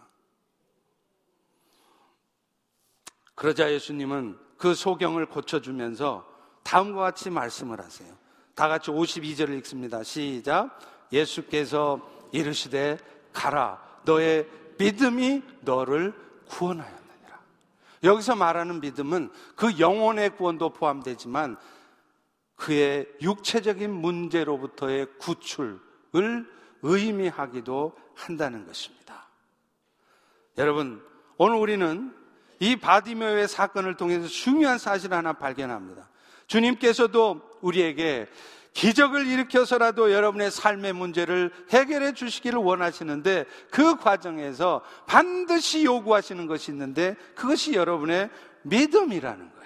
[3.35, 6.25] 그러자 예수님은 그 소경을 고쳐주면서
[6.63, 8.15] 다음과 같이 말씀을 하세요.
[8.55, 10.03] 다 같이 52절을 읽습니다.
[10.03, 10.79] 시작.
[11.11, 11.99] 예수께서
[12.31, 12.97] 이르시되
[13.33, 13.81] 가라.
[14.05, 16.13] 너의 믿음이 너를
[16.47, 17.39] 구원하였느니라.
[18.03, 21.57] 여기서 말하는 믿음은 그 영혼의 구원도 포함되지만
[22.63, 25.81] 그의 육체적인 문제로부터의 구출을
[26.81, 29.27] 의미하기도 한다는 것입니다.
[30.57, 31.03] 여러분,
[31.37, 32.15] 오늘 우리는
[32.59, 36.07] 이 바디메오의 사건을 통해서 중요한 사실 하나 발견합니다.
[36.47, 38.27] 주님께서도 우리에게
[38.71, 47.73] 기적을 일으켜서라도 여러분의 삶의 문제를 해결해 주시기를 원하시는데 그 과정에서 반드시 요구하시는 것이 있는데 그것이
[47.73, 48.29] 여러분의
[48.61, 49.62] 믿음이라는 거예요.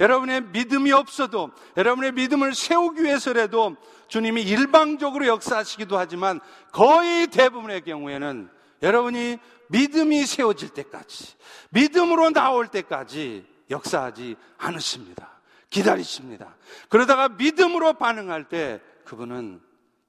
[0.00, 3.76] 여러분의 믿음이 없어도 여러분의 믿음을 세우기 위해서라도
[4.08, 6.40] 주님이 일방적으로 역사하시기도 하지만
[6.72, 8.50] 거의 대부분의 경우에는
[8.82, 11.34] 여러분이 믿음이 세워질 때까지
[11.70, 15.30] 믿음으로 나올 때까지 역사하지 않으십니다.
[15.70, 16.54] 기다리십니다.
[16.88, 19.60] 그러다가 믿음으로 반응할 때 그분은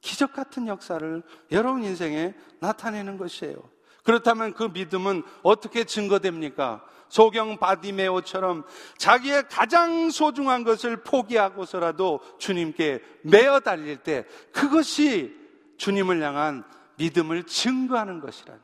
[0.01, 3.57] 기적 같은 역사를 여러분 인생에 나타내는 것이에요.
[4.03, 6.85] 그렇다면 그 믿음은 어떻게 증거됩니까?
[7.15, 8.65] 소경 바디메오처럼
[8.97, 15.33] 자기의 가장 소중한 것을 포기하고서라도 주님께 매어 달릴 때 그것이
[15.77, 16.65] 주님을 향한
[16.97, 18.55] 믿음을 증거하는 것이라.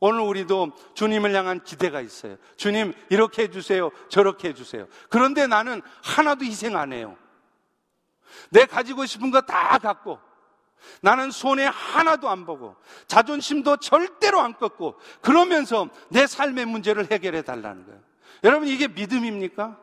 [0.00, 2.36] 오늘 우리도 주님을 향한 기대가 있어요.
[2.58, 3.90] 주님, 이렇게 해주세요.
[4.10, 4.86] 저렇게 해주세요.
[5.08, 7.16] 그런데 나는 하나도 희생 안 해요.
[8.50, 10.18] 내 가지고 싶은 거 다 갖고,
[11.00, 17.86] 나는 손에 하나도 안 보고 자존심도 절대로 안 꺾고 그러면서 내 삶의 문제를 해결해 달라는
[17.86, 18.00] 거예요.
[18.44, 19.78] 여러분 이게 믿음입니까?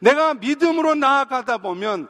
[0.00, 2.08] 내가 믿음으로 나아가다 보면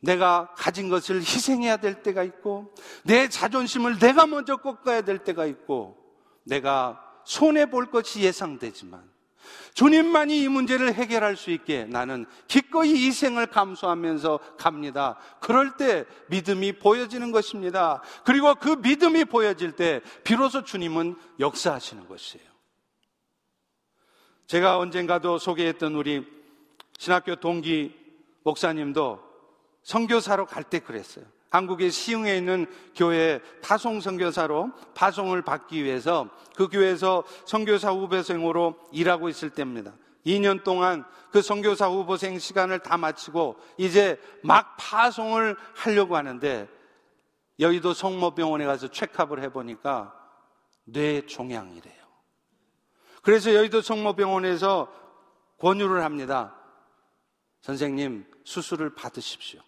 [0.00, 5.96] 내가 가진 것을 희생해야 될 때가 있고 내 자존심을 내가 먼저 꺾어야 될 때가 있고
[6.44, 9.07] 내가 손해 볼 것이 예상되지만
[9.74, 15.18] 주님만이 이 문제를 해결할 수 있게 나는 기꺼이 희생을 감수하면서 갑니다.
[15.40, 18.02] 그럴 때 믿음이 보여지는 것입니다.
[18.24, 22.46] 그리고 그 믿음이 보여질 때 비로소 주님은 역사하시는 것이에요.
[24.46, 26.26] 제가 언젠가도 소개했던 우리
[26.98, 27.94] 신학교 동기
[28.44, 29.22] 목사님도
[29.82, 31.24] 선교사로 갈 때 그랬어요.
[31.50, 39.50] 한국의 시흥에 있는 교회 파송 선교사로 파송을 받기 위해서 그 교회에서 선교사 후보생으로 일하고 있을
[39.50, 39.94] 때입니다.
[40.26, 46.68] 2년 동안 그 선교사 후보생 시간을 다 마치고 이제 막 파송을 하려고 하는데
[47.60, 50.14] 여의도 성모병원에 가서 체크업을 해보니까
[50.84, 51.98] 뇌종양이래요.
[53.22, 54.92] 그래서 여의도 성모병원에서
[55.58, 56.54] 권유를 합니다.
[57.60, 59.60] 선생님, 수술을 받으십시오.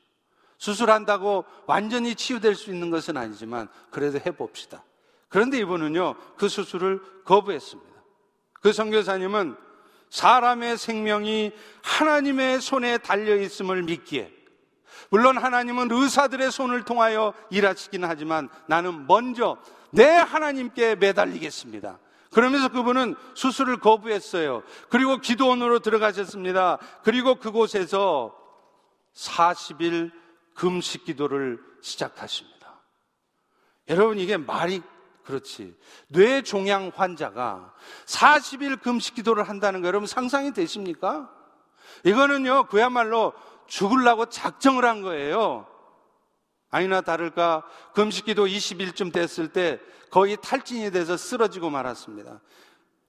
[0.60, 4.84] 수술한다고 완전히 치유될 수 있는 것은 아니지만 그래도 해봅시다.
[5.28, 7.90] 그런데 이분은요, 그 수술을 거부했습니다.
[8.60, 9.56] 그 선교사님은
[10.10, 14.30] 사람의 생명이 하나님의 손에 달려 있음을 믿기에
[15.08, 19.56] 물론 하나님은 의사들의 손을 통하여 일하시긴 하지만 나는 먼저
[19.90, 21.98] 내 하나님께 매달리겠습니다.
[22.32, 24.62] 그러면서 그분은 수술을 거부했어요.
[24.88, 26.78] 그리고 기도원으로 들어가셨습니다.
[27.02, 28.36] 그리고 그곳에서
[29.14, 30.19] 40일
[30.54, 32.82] 금식 기도를 시작하십니다.
[33.88, 34.82] 여러분, 이게 말이
[35.24, 35.76] 그렇지.
[36.08, 37.74] 뇌종양 환자가
[38.06, 41.30] 40일 금식 기도를 한다는 거 여러분 상상이 되십니까?
[42.04, 43.32] 이거는요, 그야말로
[43.66, 45.66] 죽으려고 작정을 한 거예요.
[46.70, 52.40] 아니나 다를까 금식 기도 20일쯤 됐을 때 거의 탈진이 돼서 쓰러지고 말았습니다.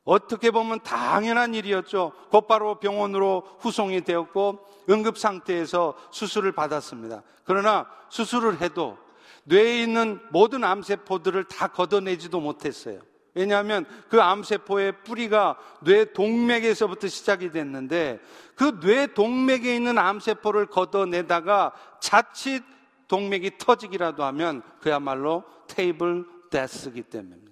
[0.03, 2.11] 어떻게 보면 당연한 일이었죠.
[2.29, 7.21] 곧바로 병원으로 후송이 되었고 응급 상태에서 수술을 받았습니다.
[7.43, 8.97] 그러나 수술을 해도
[9.43, 12.99] 뇌에 있는 모든 암세포들을 다 걷어내지도 못했어요.
[13.33, 18.19] 왜냐하면 그 암세포의 뿌리가 뇌 동맥에서부터 시작이 됐는데
[18.55, 22.63] 그 뇌 동맥에 있는 암세포를 걷어내다가 자칫
[23.07, 27.50] 동맥이 터지기라도 하면 그야말로 테이블 데스기 때문입니다.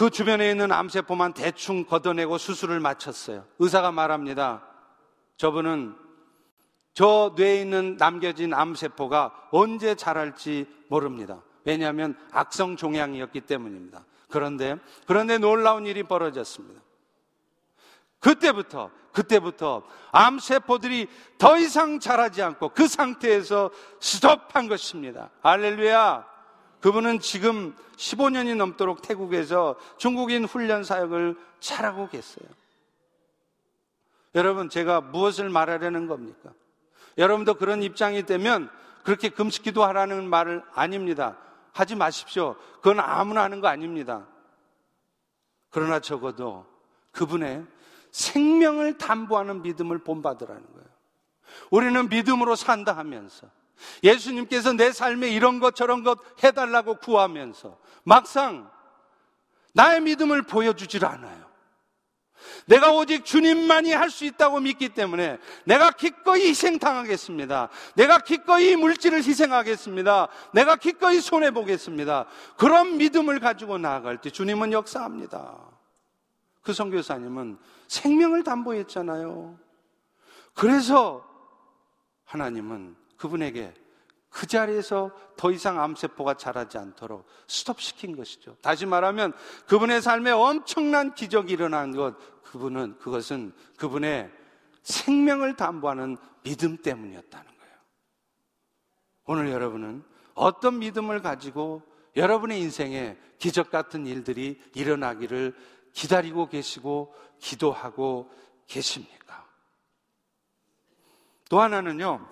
[0.00, 3.44] 그 주변에 있는 암세포만 대충 걷어내고 수술을 마쳤어요.
[3.58, 4.62] 의사가 말합니다.
[5.36, 5.94] 저분은
[6.94, 11.42] 저 뇌에 있는 남겨진 암세포가 언제 자랄지 모릅니다.
[11.66, 14.06] 왜냐하면 악성 종양이었기 때문입니다.
[14.30, 16.80] 그런데, 그런데 놀라운 일이 벌어졌습니다.
[18.20, 19.82] 그때부터, 그때부터
[20.12, 25.28] 암세포들이 더 이상 자라지 않고 그 상태에서 스톱한 것입니다.
[25.42, 26.24] 알렐루야.
[26.80, 32.48] 그분은 지금 15년이 넘도록 태국에서 중국인 훈련 사역을 잘하고 계세요.
[34.34, 36.50] 여러분, 제가 무엇을 말하려는 겁니까?
[37.18, 38.70] 여러분도 그런 입장이 되면
[39.02, 41.36] 그렇게 금식 기도하라는 말을 아닙니다.
[41.72, 42.56] 하지 마십시오.
[42.76, 44.26] 그건 아무나 하는 거 아닙니다.
[45.70, 46.66] 그러나 적어도
[47.12, 47.64] 그분의
[48.10, 50.88] 생명을 담보하는 믿음을 본받으라는 거예요.
[51.70, 53.46] 우리는 믿음으로 산다 하면서
[54.02, 58.70] 예수님께서 내 삶에 이런 것 저런 것 해달라고 구하면서 막상
[59.72, 61.50] 나의 믿음을 보여주질 않아요.
[62.66, 67.68] 내가 오직 주님만이 할 수 있다고 믿기 때문에 내가 기꺼이 희생당하겠습니다.
[67.94, 70.28] 내가 기꺼이 물질을 희생하겠습니다.
[70.52, 72.26] 내가 기꺼이 손해보겠습니다.
[72.56, 75.56] 그런 믿음을 가지고 나아갈 때 주님은 역사합니다.
[76.62, 79.58] 그 선교사님은 생명을 담보했잖아요.
[80.54, 81.26] 그래서
[82.24, 83.74] 하나님은 그분에게
[84.30, 88.56] 그 자리에서 더 이상 암세포가 자라지 않도록 스톱시킨 것이죠.
[88.62, 89.32] 다시 말하면
[89.66, 94.30] 그분의 삶에 엄청난 기적이 일어난 것, 그분은, 그것은 그분의
[94.82, 97.74] 생명을 담보하는 믿음 때문이었다는 거예요.
[99.26, 100.02] 오늘 여러분은
[100.34, 101.82] 어떤 믿음을 가지고
[102.16, 105.54] 여러분의 인생에 기적 같은 일들이 일어나기를
[105.92, 108.30] 기다리고 계시고 기도하고
[108.66, 109.46] 계십니까?
[111.48, 112.26] 또 하나는요,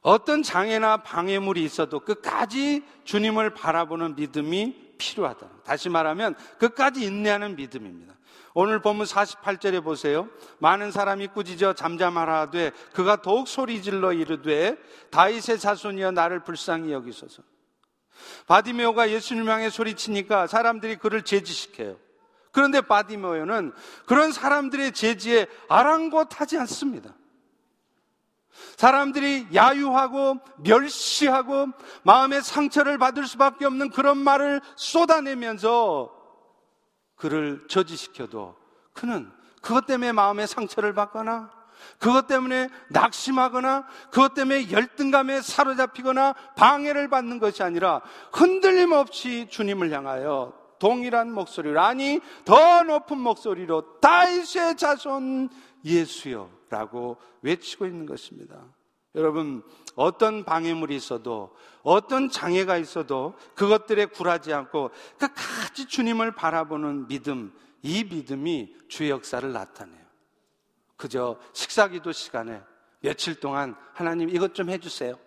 [0.00, 5.48] 어떤 장애나 방해물이 있어도 끝까지 주님을 바라보는 믿음이 필요하다.
[5.64, 8.14] 다시 말하면 끝까지 인내하는 믿음입니다.
[8.54, 10.28] 오늘 본문 48절에 보세요.
[10.58, 14.76] 많은 사람이 꾸짖어 잠잠하라되 그가 더욱 소리질러 이르되
[15.10, 17.42] 다윗의 자손이여 나를 불쌍히 여기소서.
[18.46, 21.98] 바디메오가 예수님 향해 소리치니까 사람들이 그를 제지시켜요.
[22.50, 23.72] 그런데 바디메오는
[24.06, 27.14] 그런 사람들의 제지에 아랑곳하지 않습니다.
[28.76, 31.68] 사람들이 야유하고 멸시하고
[32.02, 36.10] 마음의 상처를 받을 수밖에 없는 그런 말을 쏟아내면서
[37.16, 38.56] 그를 저지시켜도
[38.92, 41.50] 그는 그것 때문에 마음의 상처를 받거나
[41.98, 48.00] 그것 때문에 낙심하거나 그것 때문에 열등감에 사로잡히거나 방해를 받는 것이 아니라
[48.32, 55.48] 흔들림 없이 주님을 향하여 동일한 목소리로 아니 더 높은 목소리로 다윗의 자손
[55.84, 58.62] 예수여 라고 외치고 있는 것입니다.
[59.14, 59.62] 여러분
[59.94, 67.52] 어떤 방해물이 있어도 어떤 장애가 있어도 그것들에 굴하지 않고 끝까지 주님을 바라보는 믿음
[67.82, 70.04] 이 믿음이 주의 역사를 나타내요.
[70.96, 72.62] 그저 식사 기도 시간에
[73.00, 75.18] 며칠 동안 하나님 이것 좀 해주세요.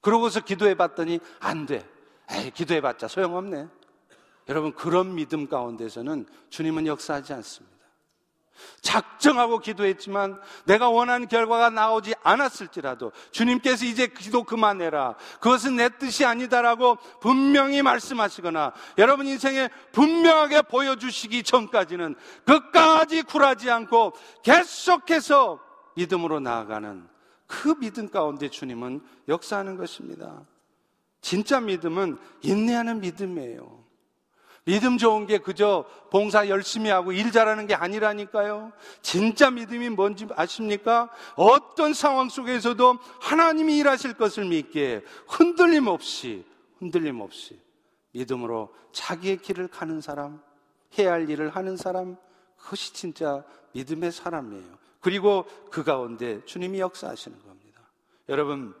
[0.00, 1.88] 그러고서 기도해 봤더니 안 돼.
[2.30, 3.68] 에이, 기도해 봤자 소용없네.
[4.48, 7.67] 여러분, 그런 믿음 가운데서는 주님은 역사하지 않습니다.
[8.80, 15.14] 작정하고 기도했지만 내가 원하는 결과가 나오지 않았을지라도 주님께서 이제 기도 그만해라.
[15.40, 25.60] 그것은 내 뜻이 아니다라고 분명히 말씀하시거나 여러분 인생에 분명하게 보여주시기 전까지는 끝까지 굴하지 않고 계속해서
[25.94, 27.08] 믿음으로 나아가는
[27.46, 30.42] 그 믿음 가운데 주님은 역사하는 것입니다.
[31.20, 33.87] 진짜 믿음은 인내하는 믿음이에요.
[34.68, 38.70] 믿음 좋은 게 그저 봉사 열심히 하고 일 잘하는 게 아니라니까요.
[39.00, 41.08] 진짜 믿음이 뭔지 아십니까?
[41.36, 46.44] 어떤 상황 속에서도 하나님이 일하실 것을 믿기에 흔들림 없이,
[46.78, 47.58] 흔들림 없이
[48.12, 50.42] 믿음으로 자기의 길을 가는 사람,
[50.98, 52.18] 해야 할 일을 하는 사람,
[52.58, 53.42] 그것이 진짜
[53.72, 54.76] 믿음의 사람이에요.
[55.00, 57.80] 그리고 그 가운데 주님이 역사하시는 겁니다.
[58.28, 58.74] 여러분,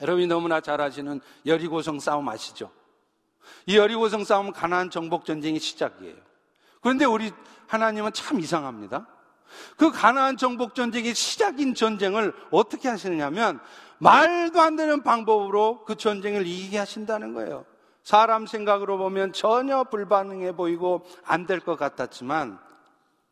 [0.00, 2.72] 여러분이 너무나 잘 아시는 여리고성 싸움 아시죠?
[3.66, 6.16] 이 여리고성 싸움은 가나안 정복 전쟁의 시작이에요.
[6.80, 7.32] 그런데 우리
[7.68, 9.06] 하나님은 참 이상합니다.
[9.76, 13.60] 그 가나안 정복 전쟁의 시작인 전쟁을 어떻게 하시느냐면
[13.98, 17.64] 말도 안 되는 방법으로 그 전쟁을 이기게 하신다는 거예요.
[18.02, 22.58] 사람 생각으로 보면 전혀 불가능해 보이고 안 될 것 같았지만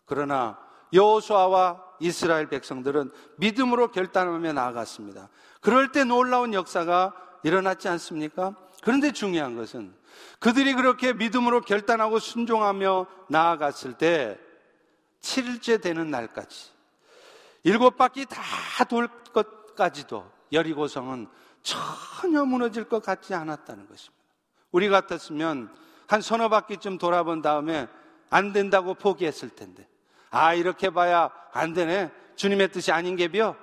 [0.06, 0.58] 그러나
[0.92, 5.28] 여호수아와 이스라엘 백성들은 믿음으로 결단하며 나아갔습니다.
[5.60, 8.54] 그럴 때 놀라운 역사가 일어났지 않습니까?
[8.82, 9.92] 그런데 중요한 것은
[10.38, 14.38] 그들이 그렇게 믿음으로 결단하고 순종하며 나아갔을 때
[15.20, 16.70] 7일째 되는 날까지
[17.64, 21.28] 일곱 바퀴 다 돌 것까지도 여리고성은
[21.62, 24.24] 전혀 무너질 것 같지 않았다는 것입니다.
[24.72, 25.74] 우리 같았으면
[26.06, 27.86] 한 서너 바퀴쯤 돌아본 다음에
[28.30, 29.86] 안 된다고 포기했을 텐데
[30.30, 33.56] 아 이렇게 봐야 안 되네 주님의 뜻이 아닌 게비요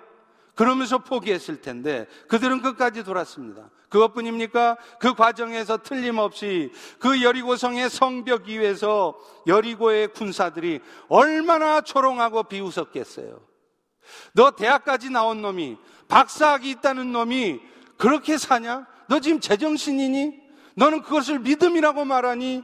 [0.58, 3.70] 그러면서 포기했을 텐데 그들은 끝까지 돌았습니다.
[3.90, 4.76] 그것뿐입니까?
[5.00, 13.40] 그 과정에서 틀림없이 그 여리고성의 성벽 위에서 여리고의 군사들이 얼마나 초롱하고 비웃었겠어요.
[14.34, 15.78] 너 대학까지 나온 놈이
[16.08, 17.62] 박사학위 있다는 놈이
[17.98, 18.88] 그렇게 사냐?
[19.08, 20.42] 너 지금 제정신이니?
[20.76, 22.64] 너는 그것을 믿음이라고 말하니?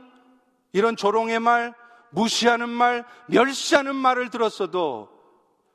[0.71, 1.75] 이런 조롱의 말,
[2.09, 5.12] 무시하는 말, 멸시하는 말을 들었어도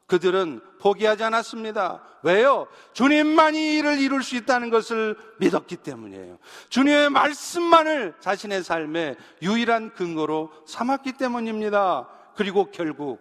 [0.09, 2.03] 그들은 포기하지 않았습니다.
[2.23, 2.67] 왜요?
[2.95, 6.39] 주님만이 이를 이룰 수 있다는 것을 믿었기 때문이에요.
[6.71, 12.09] 주님의 말씀만을 자신의 삶의 유일한 근거로 삼았기 때문입니다.
[12.35, 13.21] 그리고 결국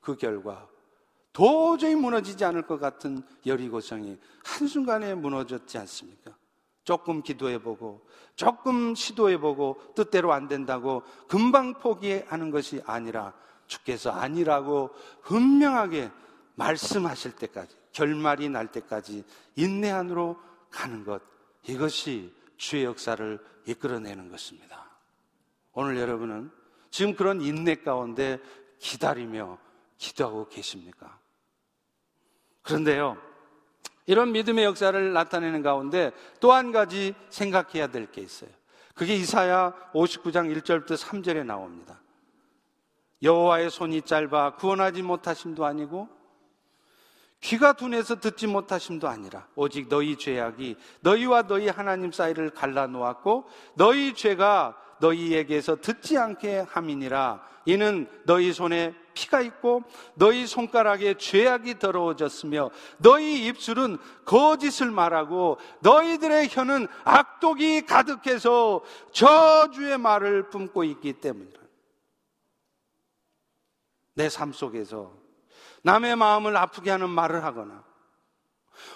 [0.00, 0.68] 그 결과
[1.32, 6.36] 도저히 무너지지 않을 것 같은 여리고성이 한순간에 무너졌지 않습니까?
[6.84, 13.32] 조금 기도해보고, 조금 시도해보고, 뜻대로 안 된다고 금방 포기하는 것이 아니라
[13.70, 14.90] 주께서 아니라고
[15.22, 16.10] 분명하게
[16.56, 19.24] 말씀하실 때까지, 결말이 날 때까지
[19.56, 20.36] 인내 안으로
[20.70, 21.22] 가는 것,
[21.66, 24.90] 이것이 주의 역사를 이끌어내는 것입니다.
[25.72, 26.50] 오늘 여러분은
[26.90, 28.38] 지금 그런 인내 가운데
[28.78, 29.58] 기다리며
[29.98, 31.18] 기도하고 계십니까?
[32.62, 33.16] 그런데요,
[34.06, 36.10] 이런 믿음의 역사를 나타내는 가운데
[36.40, 38.50] 또 한 가지 생각해야 될 게 있어요.
[38.94, 41.99] 그게 이사야 59장 1절부터 3절에 나옵니다.
[43.22, 46.08] 여호와의 손이 짧아 구원하지 못하심도 아니고
[47.40, 53.44] 귀가 둔해서 듣지 못하심도 아니라 오직 너희 죄악이 너희와 너희 하나님 사이를 갈라 놓았고
[53.74, 57.48] 너희 죄가 너희에게서 듣지 않게 함이니라.
[57.66, 59.82] 이는 너희 손에 피가 있고
[60.14, 70.84] 너희 손가락에 죄악이 더러워졌으며 너희 입술은 거짓을 말하고 너희들의 혀는 악독이 가득해서 저주의 말을 뿜고
[70.84, 71.59] 있기 때문이라
[74.14, 75.12] 내 삶 속에서
[75.82, 77.84] 남의 마음을 아프게 하는 말을 하거나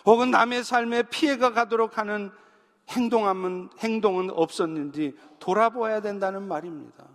[0.06, 2.30] 혹은 남의 삶에 피해가 가도록 하는
[2.90, 7.13] 행동하면, 행동은 없었는지 돌아보아야 된다는 말입니다.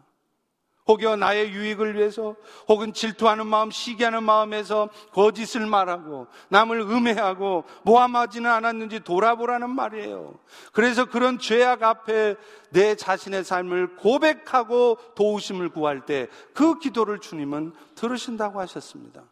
[0.89, 2.35] 혹여 나의 유익을 위해서
[2.67, 10.33] 혹은 질투하는 마음, 시기하는 마음에서 거짓을 말하고 남을 음해하고 모함하지는 않았는지 돌아보라는 말이에요.
[10.73, 12.35] 그래서 그런 죄악 앞에
[12.71, 19.23] 내 자신의 삶을 고백하고 도우심을 구할 때 그 기도를 주님은 들으신다고 하셨습니다.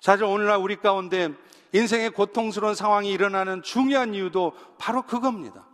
[0.00, 1.32] 사실 오늘날 우리 가운데
[1.72, 5.67] 인생의 고통스러운 상황이 일어나는 중요한 이유도 바로 그겁니다.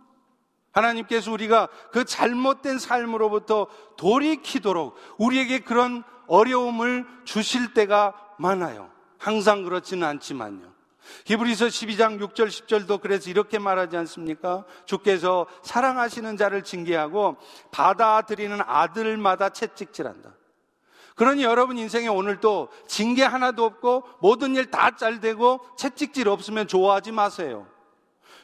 [0.75, 3.67] 하나님께서 우리가 그 잘못된 삶으로부터
[3.97, 8.91] 돌이키도록 우리에게 그런 어려움을 주실 때가 많아요.
[9.17, 10.75] 항상 그렇지는 않지만요.
[11.25, 14.65] 히브리서 12장 6절 10절도 그래서 이렇게 말하지 않습니까?
[14.85, 17.37] 주께서 사랑하시는 자를 징계하고
[17.71, 20.33] 받아들이는 아들마다 채찍질한다.
[21.15, 27.13] 그러니 여러분 인생에 오늘도 징계 하나도 없고 모든 일 다 잘 되고 채찍질 없으면 좋아하지
[27.13, 27.67] 마세요.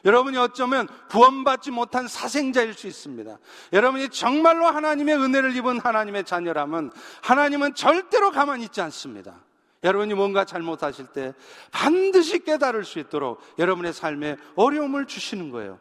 [0.04, 3.38] 여러분이 어쩌면 구원받지 못한 사생자일 수 있습니다.
[3.72, 6.92] 여러분이 정말로 하나님의 은혜를 입은 하나님의 자녀라면
[7.22, 9.40] 하나님은 절대로 가만히 있지 않습니다.
[9.84, 11.34] 여러분이 뭔가 잘못하실 때
[11.70, 15.78] 반드시 깨달을 수 있도록 여러분의 삶에 어려움을 주시는 거예요.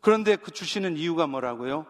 [0.00, 1.86] 그런데 그 주시는 이유가 뭐라고요?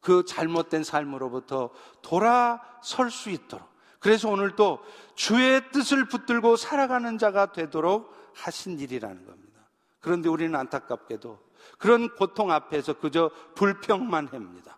[0.00, 1.70] 그 잘못된 삶으로부터
[2.02, 3.68] 돌아설 수 있도록.
[3.98, 4.80] 그래서 오늘도
[5.14, 9.43] 주의 뜻을 붙들고 살아가는 자가 되도록 하신 일이라는 겁니다.
[10.04, 11.38] 그런데 우리는 안타깝게도
[11.78, 14.76] 그런 고통 앞에서 그저 불평만 합니다.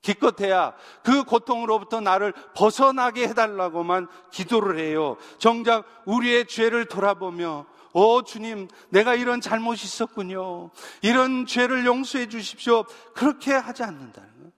[0.00, 5.16] 기껏해야 그 고통으로부터 나를 벗어나게 해달라고만 기도를 해요.
[5.38, 10.70] 정작 우리의 죄를 돌아보며 오 주님 내가 이런 잘못이 있었군요.
[11.02, 12.84] 이런 죄를 용서해 주십시오.
[13.12, 14.52] 그렇게 하지 않는다는 거예요.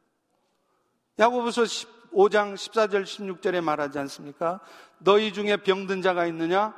[1.20, 4.60] 야고보서 15장 14절 16절에 말하지 않습니까?
[4.98, 6.74] 너희 중에 병든 자가 있느냐?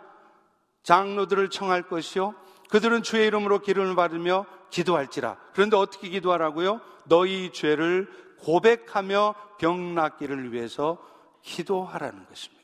[0.85, 2.35] 장로들을 청할 것이요
[2.71, 5.37] 그들은 주의 이름으로 기름을 받으며 기도할지라.
[5.53, 6.81] 그런데 어떻게 기도하라고요?
[7.07, 8.09] 너희 죄를
[8.39, 10.99] 고백하며 병 낫기를 위해서
[11.43, 12.61] 기도하라는 것입니다.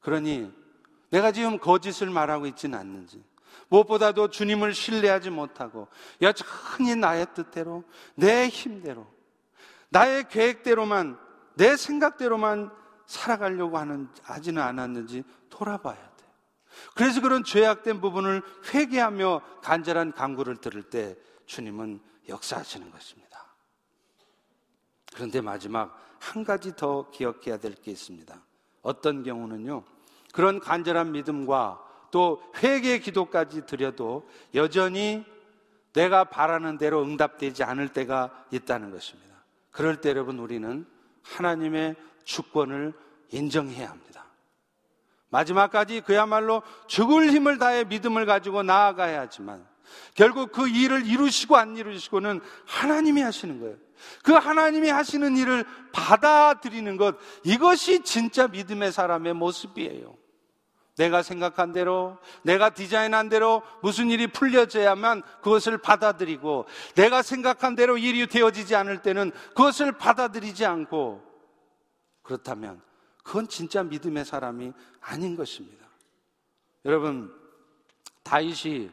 [0.00, 0.52] 그러니
[1.10, 3.22] 내가 지금 거짓을 말하고 있지는 않는지
[3.68, 5.88] 무엇보다도 주님을 신뢰하지 못하고
[6.20, 7.84] 여전히 나의 뜻대로
[8.14, 9.06] 내 힘대로
[9.88, 11.18] 나의 계획대로만
[11.54, 12.70] 내 생각대로만
[13.06, 16.13] 살아가려고 하는 하지는 않았는지 돌아봐야 돼.
[16.94, 21.16] 그래서 그런 죄악된 부분을 회개하며 간절한 강구를 들을 때
[21.46, 23.54] 주님은 역사하시는 것입니다.
[25.14, 28.42] 그런데 마지막 한 가지 더 기억해야 될 게 있습니다.
[28.82, 29.84] 어떤 경우는요.
[30.32, 35.24] 그런 간절한 믿음과 또 회개 기도까지 드려도 여전히
[35.92, 39.44] 내가 바라는 대로 응답되지 않을 때가 있다는 것입니다.
[39.70, 40.86] 그럴 때 여러분 우리는
[41.22, 42.92] 하나님의 주권을
[43.30, 44.23] 인정해야 합니다.
[45.34, 49.66] 마지막까지 그야말로 죽을 힘을 다해 믿음을 가지고 나아가야 하지만
[50.14, 53.76] 결국 그 일을 이루시고 안 이루시고는 하나님이 하시는 거예요.
[54.22, 60.16] 그 하나님이 하시는 일을 받아들이는 것, 이것이 진짜 믿음의 사람의 모습이에요.
[60.96, 68.26] 내가 생각한 대로, 내가 디자인한 대로 무슨 일이 풀려져야만 그것을 받아들이고, 내가 생각한 대로 일이
[68.28, 71.22] 되어지지 않을 때는 그것을 받아들이지 않고,
[72.22, 72.80] 그렇다면
[73.24, 75.84] 그건 진짜 믿음의 사람이 아닌 것입니다.
[76.84, 77.34] 여러분,
[78.22, 78.90] 다윗이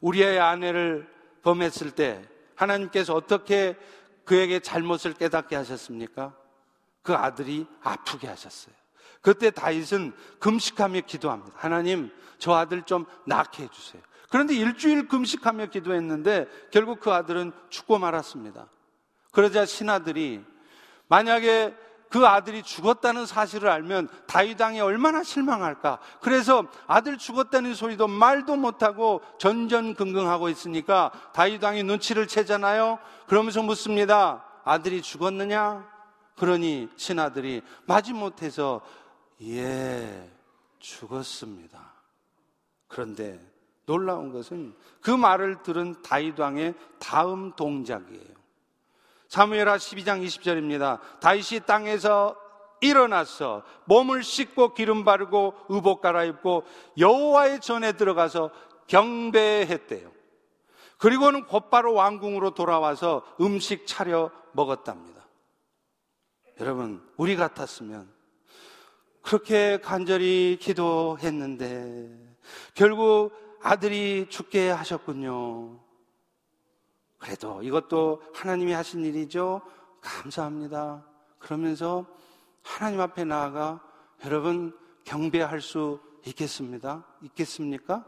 [0.00, 1.10] 우리의 아내를
[1.42, 2.22] 범했을 때
[2.54, 3.76] 하나님께서 어떻게
[4.24, 6.36] 그에게 잘못을 깨닫게 하셨습니까?
[7.02, 8.74] 그 아들이 아프게 하셨어요.
[9.22, 11.56] 그때 다윗은 금식하며 기도합니다.
[11.58, 14.02] 하나님, 저 아들 좀 낳게 해주세요.
[14.30, 18.68] 그런데 일주일 금식하며 기도했는데 결국 그 아들은 죽고 말았습니다.
[19.32, 20.44] 그러자 신하들이
[21.08, 21.74] 만약에
[22.10, 26.00] 그 아들이 죽었다는 사실을 알면 다윗왕이 얼마나 실망할까.
[26.20, 32.98] 그래서 아들 죽었다는 소리도 말도 못하고 전전긍긍하고 있으니까 다윗왕이 눈치를 채잖아요.
[33.28, 34.44] 그러면서 묻습니다.
[34.64, 35.88] 아들이 죽었느냐?
[36.36, 38.80] 그러니 신하들이 마지못해서
[39.42, 40.28] 예,
[40.80, 41.92] 죽었습니다.
[42.88, 43.40] 그런데
[43.86, 48.39] 놀라운 것은 그 말을 들은 다윗 왕의 다음 동작이에요.
[49.30, 50.98] 사무엘하 12장 20절입니다.
[51.20, 52.36] 다윗이 땅에서
[52.80, 56.64] 일어나서 몸을 씻고 기름 바르고 의복 갈아입고
[56.98, 58.50] 여호와의 전에 들어가서
[58.88, 60.10] 경배했대요.
[60.98, 65.24] 그리고는 곧바로 왕궁으로 돌아와서 음식 차려 먹었답니다.
[66.58, 68.10] 여러분, 우리 같았으면
[69.22, 72.10] 그렇게 간절히 기도했는데
[72.74, 73.30] 결국
[73.62, 75.89] 아들이 죽게 하셨군요.
[77.20, 79.60] 그래도 이것도 하나님이 하신 일이죠.
[80.00, 81.04] 감사합니다.
[81.38, 82.06] 그러면서
[82.62, 83.80] 하나님 앞에 나아가
[84.24, 87.04] 여러분 경배할 수 있겠습니다.
[87.22, 88.04] 있겠습니까?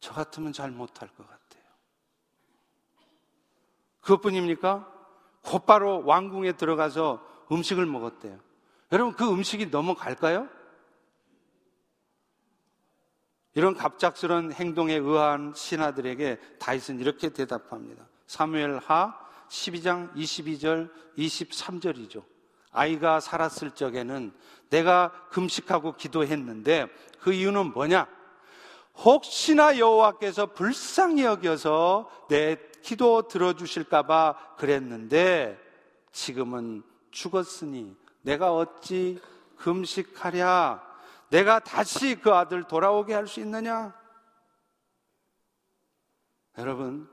[0.00, 1.62] 저 같으면 잘 못할 것 같아요.
[4.00, 4.88] 그것뿐입니까?
[5.42, 8.38] 곧바로 왕궁에 들어가서 음식을 먹었대요.
[8.90, 10.48] 여러분 그 음식이 넘어갈까요?
[13.54, 18.04] 이런 갑작스런 행동에 의한 신하들에게 다윗은 이렇게 대답합니다.
[18.26, 19.14] 사무엘 하
[19.48, 22.24] 12장 22절 23절이죠.
[22.70, 24.32] 아이가 살았을 적에는
[24.70, 26.86] 내가 금식하고 기도했는데
[27.20, 28.06] 그 이유는 뭐냐?
[28.96, 35.58] 혹시나 여호와께서 불쌍히 여겨서 내 기도 들어주실까봐 그랬는데
[36.12, 39.20] 지금은 죽었으니 내가 어찌
[39.56, 40.91] 금식하랴?
[41.32, 43.98] 내가 다시 그 아들 돌아오게 할 수 있느냐?
[46.58, 47.08] 여러분,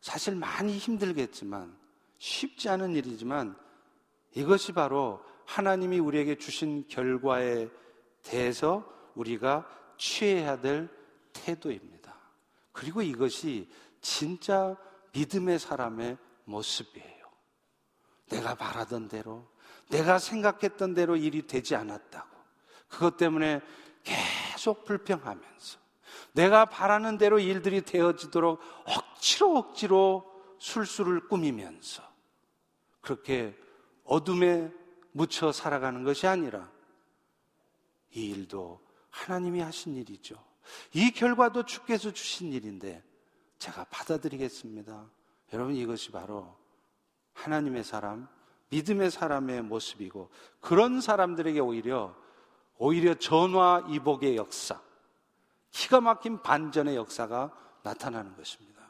[0.00, 1.76] 사실 많이 힘들겠지만,
[2.18, 3.56] 쉽지 않은 일이지만,
[4.36, 7.68] 이것이 바로 하나님이 우리에게 주신 결과에
[8.22, 10.88] 대해서 우리가 취해야 될
[11.32, 12.14] 태도입니다.
[12.70, 13.68] 그리고 이것이
[14.00, 14.76] 진짜
[15.12, 17.26] 믿음의 사람의 모습이에요.
[18.28, 19.48] 내가 바라던 대로,
[19.88, 22.29] 내가 생각했던 대로 일이 되지 않았다고.
[22.90, 23.62] 그것 때문에
[24.02, 25.78] 계속 불평하면서
[26.32, 32.02] 내가 바라는 대로 일들이 되어지도록 억지로 억지로 술수를 꾸미면서
[33.00, 33.56] 그렇게
[34.04, 34.70] 어둠에
[35.12, 36.70] 묻혀 살아가는 것이 아니라
[38.12, 38.80] 이 일도
[39.10, 40.36] 하나님이 하신 일이죠.
[40.92, 43.02] 이 결과도 주께서 주신 일인데
[43.58, 45.10] 제가 받아들이겠습니다.
[45.52, 46.56] 여러분 이것이 바로
[47.32, 48.28] 하나님의 사람,
[48.70, 50.30] 믿음의 사람의 모습이고
[50.60, 52.14] 그런 사람들에게 오히려
[52.82, 54.80] 오히려 전화 이복의 역사,
[55.70, 57.52] 기가 막힌 반전의 역사가
[57.82, 58.80] 나타나는 것입니다.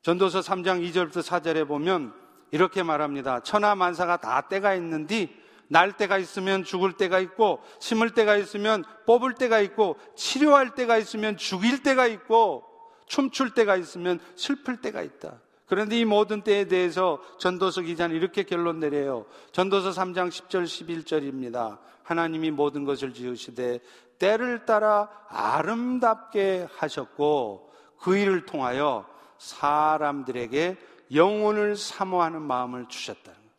[0.00, 2.14] 전도서 3장 2절부터 4절에 보면
[2.50, 3.40] 이렇게 말합니다.
[3.40, 9.34] 천하 만사가 다 때가 있는디 날 때가 있으면 죽을 때가 있고 심을 때가 있으면 뽑을
[9.34, 12.64] 때가 있고 치료할 때가 있으면 죽일 때가 있고
[13.04, 15.38] 춤출 때가 있으면 슬플 때가 있다.
[15.72, 19.24] 그런데 이 모든 때에 대해서 전도서 기자는 이렇게 결론 내려요.
[19.52, 21.78] 전도서 3장 10절 11절입니다.
[22.02, 23.80] 하나님이 모든 것을 지으시되
[24.18, 29.06] 때를 따라 아름답게 하셨고 그 일을 통하여
[29.38, 30.76] 사람들에게
[31.14, 33.52] 영혼을 사모하는 마음을 주셨다는 거예요.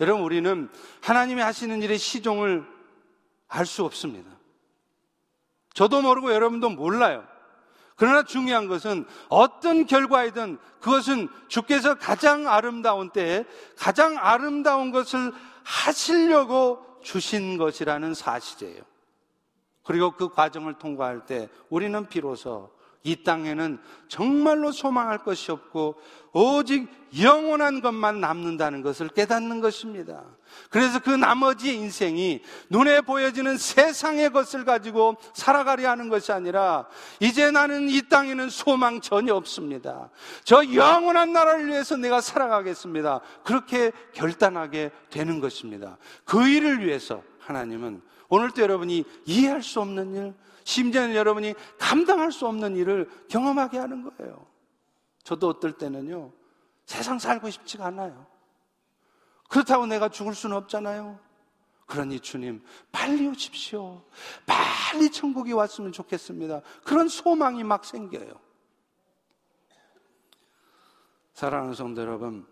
[0.00, 0.70] 여러분 우리는
[1.02, 2.64] 하나님이 하시는 일의 시종을
[3.48, 4.30] 알 수 없습니다.
[5.74, 7.28] 저도 모르고 여러분도 몰라요.
[8.02, 13.44] 그러나 중요한 것은 어떤 결과이든 그것은 주께서 가장 아름다운 때에
[13.78, 15.30] 가장 아름다운 것을
[15.62, 18.82] 하시려고 주신 것이라는 사실이에요.
[19.84, 22.72] 그리고 그 과정을 통과할 때 우리는 비로소
[23.04, 23.78] 이 땅에는
[24.08, 25.96] 정말로 소망할 것이 없고
[26.32, 26.88] 오직
[27.18, 30.22] 영원한 것만 남는다는 것을 깨닫는 것입니다.
[30.70, 36.86] 그래서 그 나머지 인생이 눈에 보여지는 세상의 것을 가지고 살아가려 하는 것이 아니라
[37.20, 40.10] 이제 나는 이 땅에는 소망 전혀 없습니다.
[40.44, 43.20] 저 영원한 나라를 위해서 내가 살아가겠습니다.
[43.44, 45.98] 그렇게 결단하게 되는 것입니다.
[46.24, 50.34] 그 일을 위해서 하나님은 오늘도 여러분이 이해할 수 없는 일,
[50.64, 54.46] 심지어는 여러분이 감당할 수 없는 일을 경험하게 하는 거예요.
[55.22, 56.32] 저도 어떨 때는요,
[56.86, 58.26] 세상 살고 싶지가 않아요.
[59.48, 61.18] 그렇다고 내가 죽을 수는 없잖아요.
[61.86, 64.02] 그러니 주님, 빨리 오십시오.
[64.46, 66.62] 빨리 천국이 왔으면 좋겠습니다.
[66.84, 68.32] 그런 소망이 막 생겨요.
[71.34, 72.46] 사랑하는 성도 여러분,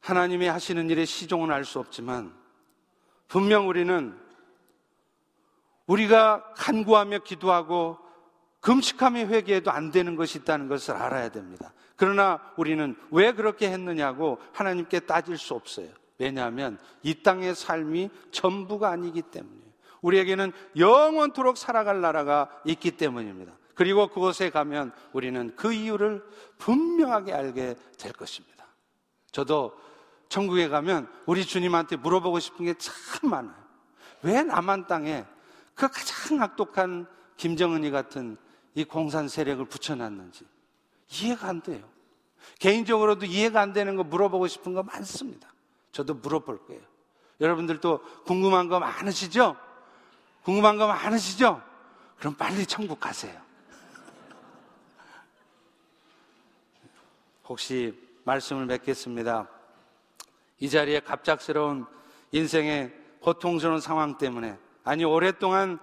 [0.00, 2.34] 하나님이 하시는 일의 시종은 알 수 없지만,
[3.26, 4.18] 분명 우리는
[5.88, 7.98] 우리가 간구하며 기도하고
[8.60, 11.72] 금식하며 회개해도 안 되는 것이 있다는 것을 알아야 됩니다.
[11.96, 15.88] 그러나 우리는 왜 그렇게 했느냐고 하나님께 따질 수 없어요.
[16.18, 19.68] 왜냐하면 이 땅의 삶이 전부가 아니기 때문이에요.
[20.02, 23.52] 우리에게는 영원토록 살아갈 나라가 있기 때문입니다.
[23.74, 26.24] 그리고 그곳에 가면 우리는 그 이유를
[26.58, 28.66] 분명하게 알게 될 것입니다.
[29.30, 29.72] 저도
[30.28, 33.54] 천국에 가면 우리 주님한테 물어보고 싶은 게 참 많아요.
[34.22, 35.24] 왜 남한 땅에
[35.78, 37.06] 그 가장 악독한
[37.36, 38.36] 김정은이 같은
[38.74, 40.44] 이 공산 세력을 붙여놨는지
[41.08, 41.88] 이해가 안 돼요.
[42.58, 45.48] 개인적으로도 이해가 안 되는 거 물어보고 싶은 거 많습니다.
[45.92, 46.82] 저도 물어볼 거예요.
[47.40, 49.56] 여러분들도 궁금한 거 많으시죠?
[50.42, 51.62] 궁금한 거 많으시죠?
[52.18, 53.40] 그럼 빨리 천국 가세요.
[57.44, 59.48] 혹시 말씀을 맺겠습니다.
[60.58, 61.86] 이 자리에 갑작스러운
[62.32, 64.58] 인생의 고통스러운 상황 때문에
[64.88, 65.78] 아니, 오랫동안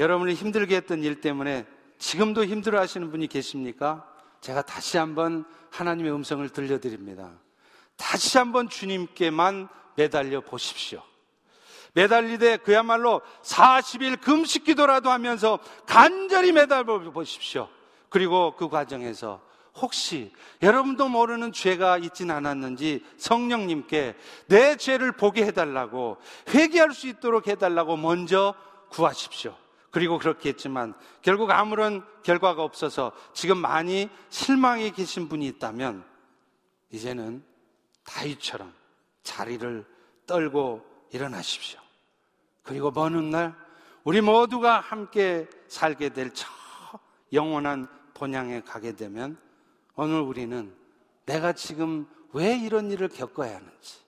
[0.00, 4.04] 여러분을 힘들게 했던 일 때문에 지금도 힘들어 하시는 분이 계십니까?
[4.40, 7.30] 제가 다시 한번 하나님의 음성을 들려드립니다.
[7.96, 11.00] 다시 한번 주님께만 매달려 보십시오.
[11.92, 17.68] 매달리되 그야말로 40일 금식 기도라도 하면서 간절히 매달려 보십시오.
[18.08, 19.40] 그리고 그 과정에서
[19.76, 24.16] 혹시 여러분도 모르는 죄가 있진 않았는지 성령님께
[24.48, 26.18] 내 죄를 보게 해달라고
[26.48, 28.54] 회개할 수 있도록 해달라고 먼저
[28.90, 29.56] 구하십시오.
[29.90, 36.04] 그리고 그렇게 했지만 결국 아무런 결과가 없어서 지금 많이 실망해 계신 분이 있다면
[36.90, 37.42] 이제는
[38.04, 38.72] 다윗처럼
[39.22, 39.84] 자리를
[40.26, 41.80] 떨고 일어나십시오.
[42.62, 43.54] 그리고 먼날
[44.04, 46.46] 우리 모두가 함께 살게 될 저
[47.32, 49.38] 영원한 본향에 가게 되면
[50.02, 50.74] 오늘 우리는
[51.26, 53.98] 내가 지금 왜 이런 일을 겪어야 하는지,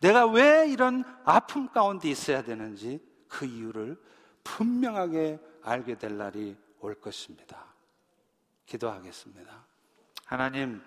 [0.00, 4.02] 내가 왜 이런 아픔 가운데 있어야 되는지 그 이유를
[4.42, 7.62] 분명하게 알게 될 날이 올 것입니다.
[8.64, 9.66] 기도하겠습니다.
[10.24, 10.80] 하나님,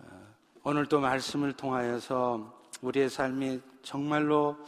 [0.00, 4.58] 어, 오늘 또 말씀을 통하여서 우리의 삶이 정말로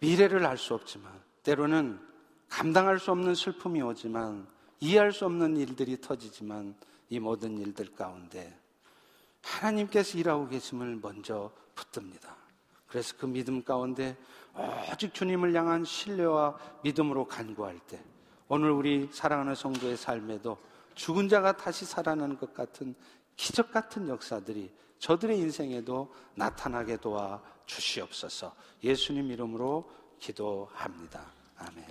[0.00, 1.10] 미래를 알 수 없지만,
[1.44, 1.98] 때로는
[2.50, 4.46] 감당할 수 없는 슬픔이 오지만,
[4.80, 6.74] 이해할 수 없는 일들이 터지지만
[7.10, 8.56] 이 모든 일들 가운데
[9.42, 12.36] 하나님께서 일하고 계심을 먼저 붙듭니다.
[12.86, 14.16] 그래서 그 믿음 가운데
[14.92, 18.02] 오직 주님을 향한 신뢰와 믿음으로 간구할 때
[18.48, 20.58] 오늘 우리 사랑하는 성도의 삶에도
[20.94, 22.94] 죽은 자가 다시 살아나는 것 같은
[23.36, 31.32] 기적 같은 역사들이 저들의 인생에도 나타나게 도와 주시옵소서 예수님 이름으로 기도합니다.
[31.56, 31.90] 아멘.